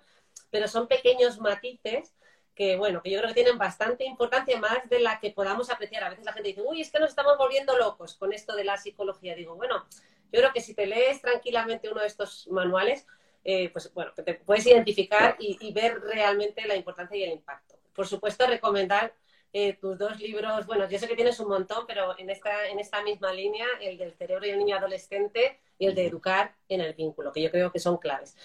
[0.51, 2.15] Pero son pequeños matices
[2.59, 6.03] que bueno, que yo creo que tienen bastante importancia más de la que podamos apreciar.
[6.03, 8.65] A veces la gente dice, uy, es que nos estamos volviendo locos con esto de
[8.65, 9.37] la psicología.
[9.37, 9.87] Digo, bueno,
[10.33, 13.07] yo creo que si te lees tranquilamente uno de estos manuales,
[13.45, 17.77] eh, pues bueno, te puedes identificar y, ver realmente la importancia y el impacto.
[17.95, 19.15] Por supuesto, recomendar
[19.53, 22.81] eh, tus dos libros, bueno, yo sé que tienes un montón, pero en esta, en
[22.81, 26.81] esta misma línea, el del cerebro y el niño adolescente y el de educar en
[26.81, 28.37] el vínculo, que yo creo que son claves.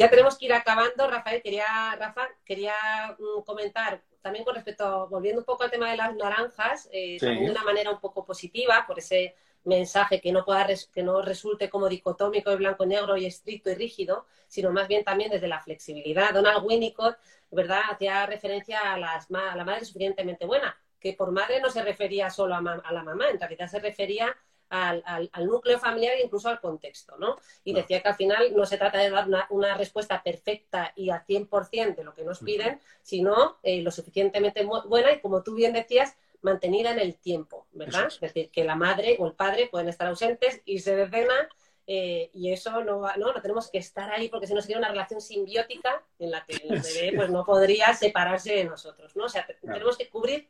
[0.00, 1.06] Ya tenemos que ir acabando.
[1.10, 2.72] Rafael, quería, Rafa, quería
[3.18, 7.44] mm, comentar también con respecto, volviendo un poco al tema de las naranjas, eh, también
[7.44, 9.34] de una manera un poco positiva, por ese
[9.64, 14.24] mensaje que no, pueda que no resulte como dicotómico de blanco-negro y estricto y rígido,
[14.48, 16.32] sino más bien también desde la flexibilidad.
[16.32, 17.18] Donald Winnicott,
[17.50, 21.82] ¿verdad?, hacía referencia a, las, a la madre suficientemente buena, que por madre no se
[21.82, 24.34] refería solo a, la mamá, en realidad se refería
[24.70, 27.36] al, núcleo familiar e incluso al contexto, ¿no?
[27.64, 31.24] Y decía que al final no se trata de dar una, respuesta perfecta y al
[31.26, 35.72] 100% de lo que nos piden, sino eh, lo suficientemente buena y, como tú bien
[35.72, 38.06] decías, mantenida en el tiempo, ¿verdad?
[38.06, 38.20] Es.
[38.20, 41.48] decir, que la madre o el padre pueden estar ausentes, irse de cena
[41.86, 44.90] eh, y eso no, no, no tenemos que estar ahí porque si no sería una
[44.90, 49.24] relación simbiótica en la que el bebé pues, no podría separarse de nosotros, ¿no?
[49.24, 50.48] O sea, tenemos que cubrir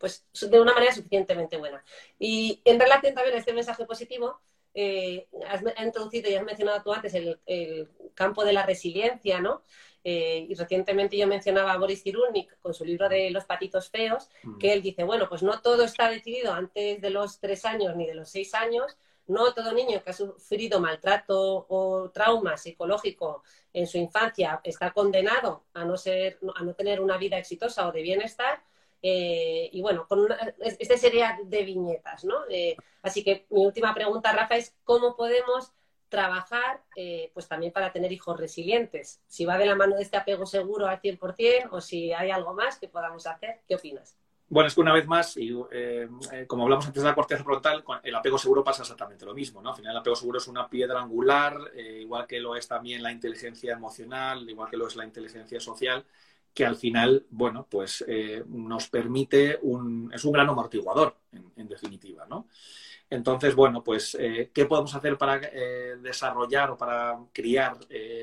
[0.00, 1.84] pues de una manera suficientemente buena.
[2.18, 4.40] Y en relación también a este mensaje positivo,
[4.72, 7.38] eh, has introducido y has mencionado tú antes el,
[8.14, 9.62] campo de la resiliencia, ¿no?
[10.02, 14.30] Eh, y recientemente yo mencionaba a Boris Cyrulnik con su libro de Los patitos feos,
[14.42, 14.58] mm.
[14.58, 18.06] que él dice, bueno, pues no todo está decidido antes de los tres años ni
[18.06, 18.96] de los seis años,
[19.26, 25.64] no todo niño que ha sufrido maltrato o trauma psicológico en su infancia está condenado
[25.72, 28.62] a no, ser, a no tener una vida exitosa o de bienestar,
[29.02, 30.28] eh, y bueno, con
[30.58, 32.36] esta serie de viñetas, ¿no?
[32.50, 35.72] Eh, así que mi última pregunta, Rafa, es cómo podemos
[36.08, 39.22] trabajar eh, pues también para tener hijos resilientes.
[39.26, 42.52] Si va de la mano de este apego seguro al 100% o si hay algo
[42.52, 44.16] más que podamos hacer, ¿qué opinas?
[44.48, 45.54] Bueno, es que una vez más, y,
[46.48, 49.70] como hablamos antes de la corteza frontal, el apego seguro pasa exactamente lo mismo, ¿no?
[49.70, 53.12] Al final el apego seguro es una piedra angular, igual que lo es también la
[53.12, 56.04] inteligencia emocional, igual que lo es la inteligencia social,
[56.54, 62.26] que al final, bueno, pues eh, nos permite un, es un gran amortiguador, en, definitiva,
[62.28, 62.48] ¿no?
[63.08, 67.78] Entonces, bueno, pues, eh, ¿qué podemos hacer para eh, desarrollar o para criar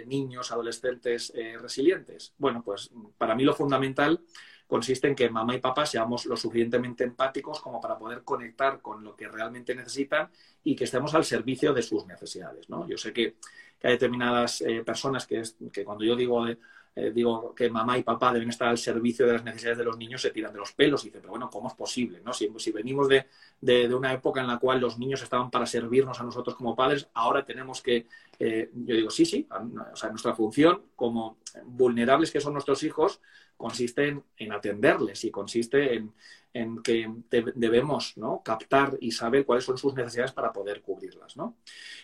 [0.05, 2.33] niños, adolescentes resilientes?
[2.37, 4.21] Bueno, pues para mí lo fundamental
[4.65, 9.03] consiste en que mamá y papá seamos lo suficientemente empáticos como para poder conectar con
[9.03, 10.29] lo que realmente necesitan
[10.63, 12.87] y que estemos al servicio de sus necesidades, ¿no?
[12.87, 13.37] Yo sé que,
[13.83, 16.57] hay determinadas personas que, que cuando yo digo de
[16.99, 19.99] eh, digo que mamá y papá deben estar al servicio de las necesidades de los
[19.99, 22.21] niños, se tiran de los pelos y dicen, pero bueno, ¿cómo es posible?
[22.25, 22.33] ¿no?
[22.33, 26.55] Si, venimos de, una época en la cual los niños estaban para servirnos a nosotros
[26.55, 28.07] como padres, ahora tenemos que,
[28.39, 33.21] eh, yo digo, sí, sí, o sea, nuestra función como vulnerables que son nuestros hijos
[33.57, 36.13] consiste en, atenderles y consiste en,
[36.51, 37.13] en que
[37.53, 38.41] debemos ¿no?
[38.43, 41.37] captar y saber cuáles son sus necesidades para poder cubrirlas.
[41.37, 41.57] ¿no?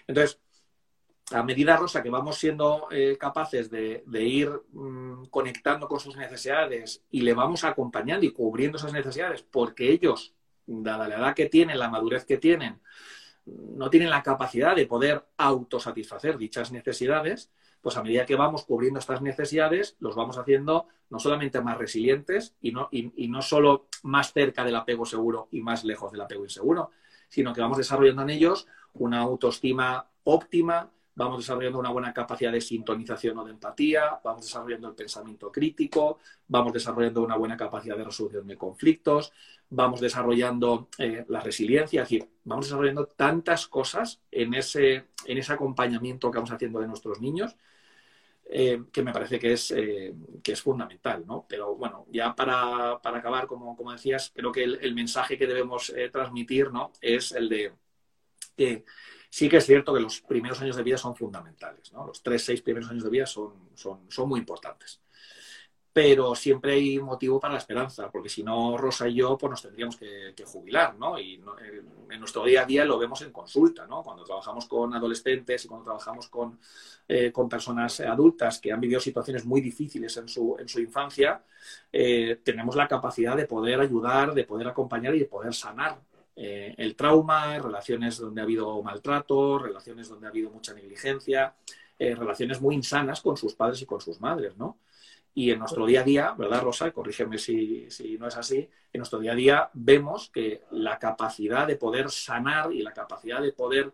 [0.06, 0.40] Entonces,
[1.32, 7.04] a medida, Rosa, que vamos siendo eh, capaces de, ir mm, conectando con sus necesidades
[7.10, 10.34] y le vamos acompañando y cubriendo esas necesidades, porque ellos,
[10.66, 12.82] dada la edad que tienen, la madurez que tienen,
[13.46, 17.52] no tienen la capacidad de poder autosatisfacer dichas necesidades,
[17.82, 22.56] pues a medida que vamos cubriendo estas necesidades, los vamos haciendo no solamente más resilientes
[22.62, 26.46] y no, y no solo más cerca del apego seguro y más lejos del apego
[26.46, 26.92] inseguro,
[27.28, 32.62] sino que vamos desarrollando en ellos una autoestima óptima, vamos desarrollando una buena capacidad de
[32.62, 38.04] sintonización o de empatía, vamos desarrollando el pensamiento crítico, vamos desarrollando una buena capacidad de
[38.04, 39.32] resolución de conflictos,
[39.70, 45.54] vamos desarrollando eh, la resiliencia, es decir, vamos desarrollando tantas cosas en ese, en ese
[45.54, 47.56] acompañamiento que vamos haciendo de nuestros niños.
[48.56, 51.46] Eh, que me parece que es, eh, que es fundamental, ¿no?
[51.48, 55.92] Pero bueno, ya para, acabar, como, como, decías, creo que el, el mensaje que debemos
[56.12, 56.92] transmitir, ¿no?
[57.02, 57.72] Es el de
[58.56, 58.84] que
[59.34, 62.06] Sí que es cierto que los primeros años de vida son fundamentales, ¿no?
[62.06, 65.02] Los tres, seis primeros años de vida son, son, son muy importantes.
[65.92, 69.64] Pero siempre hay motivo para la esperanza, porque si no, Rosa y yo, pues nos
[69.64, 71.18] tendríamos que, jubilar, ¿no?
[71.18, 71.44] Y
[72.12, 74.04] en nuestro día a día lo vemos en consulta, ¿no?
[74.04, 76.60] Cuando trabajamos con adolescentes y cuando trabajamos con,
[77.08, 81.44] eh, con personas adultas que han vivido situaciones muy difíciles en su, en su infancia,
[81.92, 85.98] eh, tenemos la capacidad de poder ayudar, de poder acompañar y de poder sanar
[86.36, 91.56] eh, el trauma, relaciones donde ha habido maltrato, relaciones donde ha habido mucha negligencia,
[92.00, 94.80] eh, relaciones muy insanas con sus padres y con sus madres, ¿no?
[95.36, 96.92] Y en nuestro día a día, ¿verdad, Rosa?
[96.92, 98.70] Corrígeme si, si, no es así.
[98.92, 103.42] En nuestro día a día vemos que la capacidad de poder sanar y la capacidad
[103.42, 103.94] de poder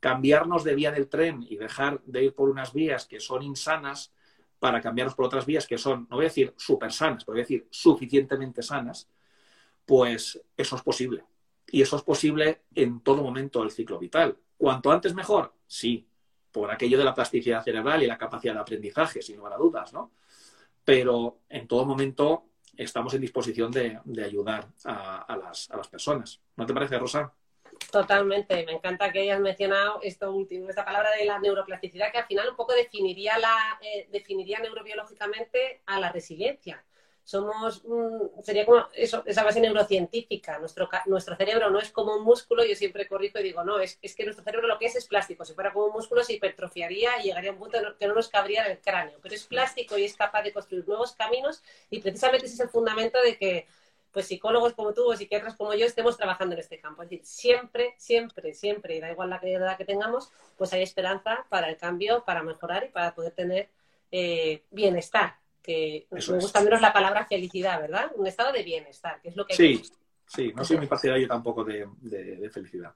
[0.00, 4.12] cambiarnos de vía del tren y dejar de ir por unas vías que son insanas
[4.58, 7.40] para cambiarnos por otras vías que son, no voy a decir súper sanas, pero voy
[7.40, 9.08] a decir suficientemente sanas,
[9.84, 11.24] pues eso es posible.
[11.68, 14.36] Y eso es posible en todo momento del ciclo vital.
[14.56, 16.08] Cuanto antes mejor, sí,
[16.52, 19.92] por aquello de la plasticidad cerebral y la capacidad de aprendizaje, sin lugar a dudas,
[19.92, 20.12] ¿no?
[20.84, 22.44] Pero en todo momento
[22.76, 26.40] estamos en disposición de, ayudar a, las, personas.
[26.56, 27.32] ¿No te parece, Rosa?
[27.90, 28.64] Totalmente.
[28.64, 32.48] Me encanta que hayas mencionado esto último, esta palabra de la neuroplasticidad, que al final
[32.48, 36.82] un poco definiría, la, eh, definiría neurobiológicamente a la resiliencia
[37.26, 37.82] somos,
[38.44, 40.60] sería como eso, esa base neurocientífica.
[40.60, 43.98] Nuestro, nuestro cerebro no es como un músculo, yo siempre corrijo y digo, no, es,
[44.00, 45.44] es que nuestro cerebro lo que es es plástico.
[45.44, 48.28] Si fuera como un músculo se hipertrofiaría y llegaría a un punto que no nos
[48.28, 49.18] cabría en el cráneo.
[49.20, 52.68] Pero es plástico y es capaz de construir nuevos caminos y precisamente ese es el
[52.68, 53.66] fundamento de que
[54.12, 57.02] pues psicólogos como tú o psiquiatras como yo estemos trabajando en este campo.
[57.02, 61.44] Es decir, siempre, siempre, siempre, y da igual la edad que tengamos, pues hay esperanza
[61.48, 63.68] para el cambio, para mejorar y para poder tener
[64.12, 68.12] eh, bienestar, que me gusta menos la palabra felicidad, ¿verdad?
[68.14, 69.54] Un estado de bienestar, que es lo que...
[69.54, 69.82] Sí,
[70.26, 72.92] Sí, no soy muy partidario tampoco de, de, felicidad.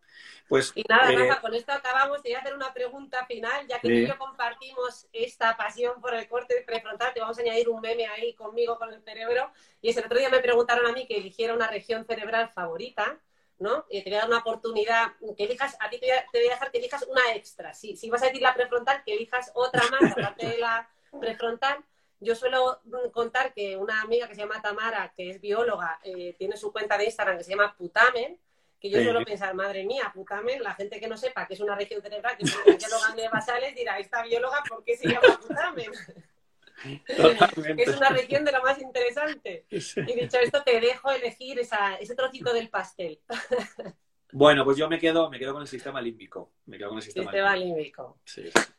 [0.48, 2.22] Pues, y nada, eh, con esto acabamos.
[2.22, 6.00] Te voy a hacer una pregunta final, ya que tú y yo compartimos esta pasión
[6.00, 9.52] por el corte prefrontal, te vamos a añadir un meme ahí conmigo con el cerebro.
[9.80, 13.20] Y ese otro día me preguntaron a mí que eligiera una región cerebral favorita,
[13.58, 13.86] ¿no?
[13.88, 16.72] Y te voy a dar una oportunidad que elijas, a ti te voy a, dejar
[16.72, 17.74] que elijas una extra.
[17.74, 20.90] Si, si vas a decir la prefrontal, que elijas otra más, aparte de la
[21.20, 21.84] prefrontal.
[22.20, 22.80] Yo suelo
[23.12, 26.98] contar que una amiga que se llama Tamara, que es bióloga, eh, tiene su cuenta
[26.98, 28.38] de Instagram que se llama Putamen,
[28.78, 31.74] que yo suelo pensar, madre mía, Putamen, la gente que no sepa que es una
[31.74, 35.90] región cerebral, que es bióloga de basales, dirá, esta bióloga, ¿por qué se llama Putamen?
[37.76, 39.66] es una región de lo más interesante.
[39.70, 43.20] Y dicho esto, te dejo elegir ese trocito del pastel.
[44.33, 46.53] Bueno, pues yo me quedo, me quedo con el sistema límbico.
[46.66, 48.18] Me quedo con el sistema, límbico.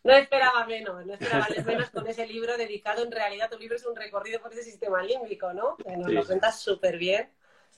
[0.04, 3.04] No esperaba menos, no esperaba menos con ese libro dedicado.
[3.04, 5.76] En realidad, tu libro es un recorrido por ese sistema límbico, ¿no?
[5.78, 7.30] Que nos lo cuentas súper bien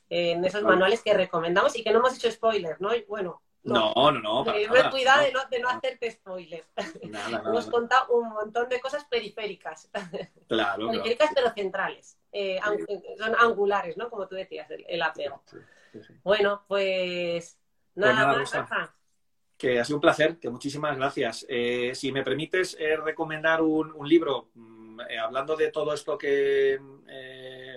[0.10, 2.92] en esos manuales que recomendamos y que no hemos hecho spoilers, ¿no?
[3.08, 4.44] bueno, no, no, no.
[4.44, 6.68] no, no cuidado de no, de no hacerte spoilers.
[7.46, 9.90] Hemos contado un montón de cosas periféricas.
[10.48, 10.88] Claro.
[10.88, 12.18] periféricas pero centrales.
[12.32, 12.60] Eh,
[13.18, 14.10] son angulares, ¿no?
[14.10, 15.44] Como tú decías, el, apego.
[16.24, 17.58] Bueno, pues
[17.96, 18.96] Nada, pues nada
[19.58, 21.46] Que ha sido un placer, que muchísimas gracias.
[21.48, 26.80] Eh, si me permites eh, recomendar un, libro, mm, eh, hablando de todo esto que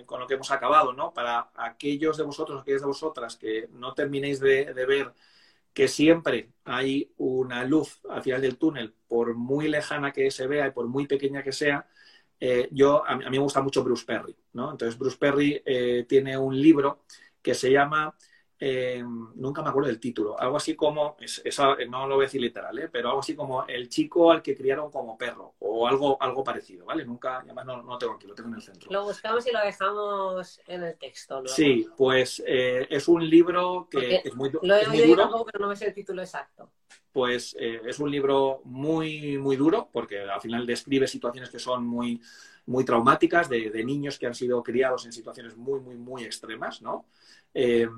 [0.06, 1.12] con lo que hemos acabado, ¿no?
[1.12, 5.12] Para aquellos de vosotros, aquellas de vosotras que no terminéis de, ver
[5.74, 10.68] que siempre hay una luz al final del túnel, por muy lejana que se vea
[10.68, 11.86] y por muy pequeña que sea,
[12.70, 14.70] yo, a mí, me gusta mucho Bruce Perry, ¿no?
[14.70, 15.62] Entonces, Bruce Perry
[16.08, 17.04] tiene un libro
[17.42, 18.14] que se llama
[18.58, 19.04] eh,
[19.34, 21.16] nunca me acuerdo del título, algo así como,
[21.88, 22.88] no lo voy a decir literal, ¿eh?
[22.90, 26.86] pero algo así como el chico al que criaron como perro o algo, algo parecido,
[26.86, 27.04] ¿vale?
[27.04, 28.90] Nunca, además no, no tengo aquí, lo tengo en el centro.
[28.90, 31.46] Lo buscamos y lo dejamos en el texto.
[31.46, 35.76] Sí, pues eh, es un libro que es muy, lo he oído pero no me
[35.76, 36.70] sé el título exacto.
[37.12, 42.20] Pues es un libro muy, muy duro porque al final describe situaciones que son muy,
[42.66, 46.82] muy traumáticas de, de niños que han sido criados en situaciones muy, muy, muy extremas,
[46.82, 47.06] ¿no?
[47.58, 47.88] Eh,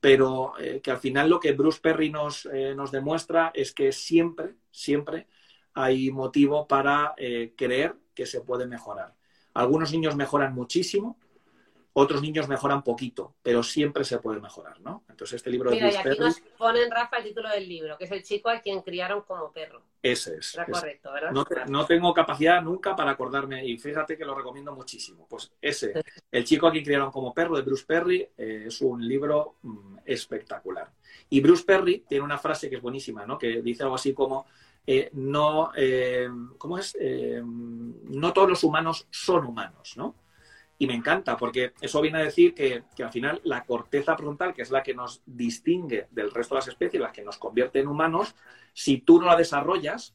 [0.00, 3.90] pero eh, que al final lo que Bruce Perry nos, eh, nos, demuestra es que
[3.90, 5.28] siempre, siempre
[5.72, 7.14] hay motivo para
[7.56, 9.14] creer que se puede mejorar.
[9.54, 11.18] Algunos niños mejoran muchísimo,
[11.98, 15.04] otros niños mejoran poquito, pero siempre se puede mejorar, ¿no?
[15.08, 17.96] Entonces este libro Mira, de Bruce y aquí nos ponen, Rafa, el título del libro,
[17.96, 19.80] que es el chico a quien criaron como perro.
[20.02, 20.58] Ese es.
[20.70, 21.66] correcto, ¿verdad?
[21.68, 25.26] No, tengo capacidad nunca para acordarme, y fíjate que lo recomiendo muchísimo.
[25.26, 25.94] Pues ese,
[26.30, 29.96] El chico a quien criaron como perro, de Bruce Perry, eh, es un libro mm,
[30.04, 30.92] espectacular.
[31.30, 33.38] Y Bruce Perry tiene una frase que es buenísima, ¿no?
[33.38, 34.44] Que dice algo así como...
[34.86, 36.28] Eh, no, eh,
[36.58, 36.96] ¿cómo es?
[37.42, 40.14] no todos los humanos son humanos, ¿no?
[40.78, 44.62] Y me encanta, porque eso viene a decir que, al final la corteza frontal, que
[44.62, 47.88] es la que nos distingue del resto de las especies, la que nos convierte en
[47.88, 48.34] humanos,
[48.74, 50.14] si tú no la desarrollas,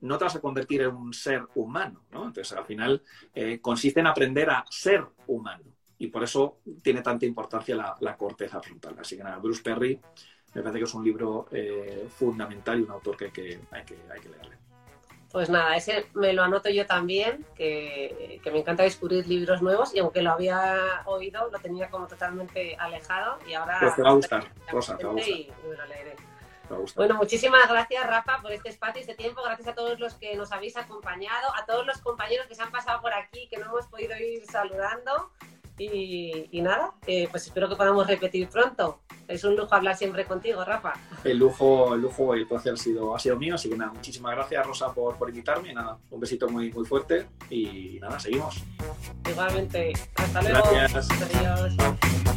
[0.00, 2.04] no te vas a convertir en un ser humano.
[2.10, 2.26] ¿no?
[2.26, 3.02] Entonces, al final,
[3.34, 5.76] eh, consiste en aprender a ser humano.
[5.98, 8.96] Y por eso tiene tanta importancia la, corteza frontal.
[8.98, 10.00] Así que nada, Bruce Perry
[10.54, 13.84] me parece que es un libro eh, fundamental y un autor que hay que, hay
[13.84, 14.69] que, hay que leerle.
[15.32, 20.00] Pues nada, ese me lo anoto yo también, que, me encanta descubrir libros nuevos y
[20.00, 23.78] aunque lo había oído, lo tenía como totalmente alejado y ahora...
[23.80, 25.32] Pues te va a gustar, Rosa, te va a gustar.
[25.32, 26.16] Y me lo leeré.
[26.94, 29.42] Bueno, muchísimas gracias Rafa por este espacio y este tiempo.
[29.42, 32.70] Gracias a todos los que nos habéis acompañado, a todos los compañeros que se han
[32.70, 35.30] pasado por aquí, que no hemos podido ir saludando.
[35.82, 39.00] Y, nada, eh, pues espero que podamos repetir pronto.
[39.26, 40.92] Es un lujo hablar siempre contigo, Rafa.
[41.24, 43.92] El lujo, el lujo y el placer ha sido, ha sido mío, así que nada,
[43.92, 45.72] muchísimas gracias, Rosa, por, por invitarme.
[45.72, 48.62] Nada, un besito muy, muy fuerte y nada, seguimos.
[49.26, 50.68] Igualmente, hasta luego.
[50.70, 51.08] Gracias.
[51.34, 52.36] Adiós.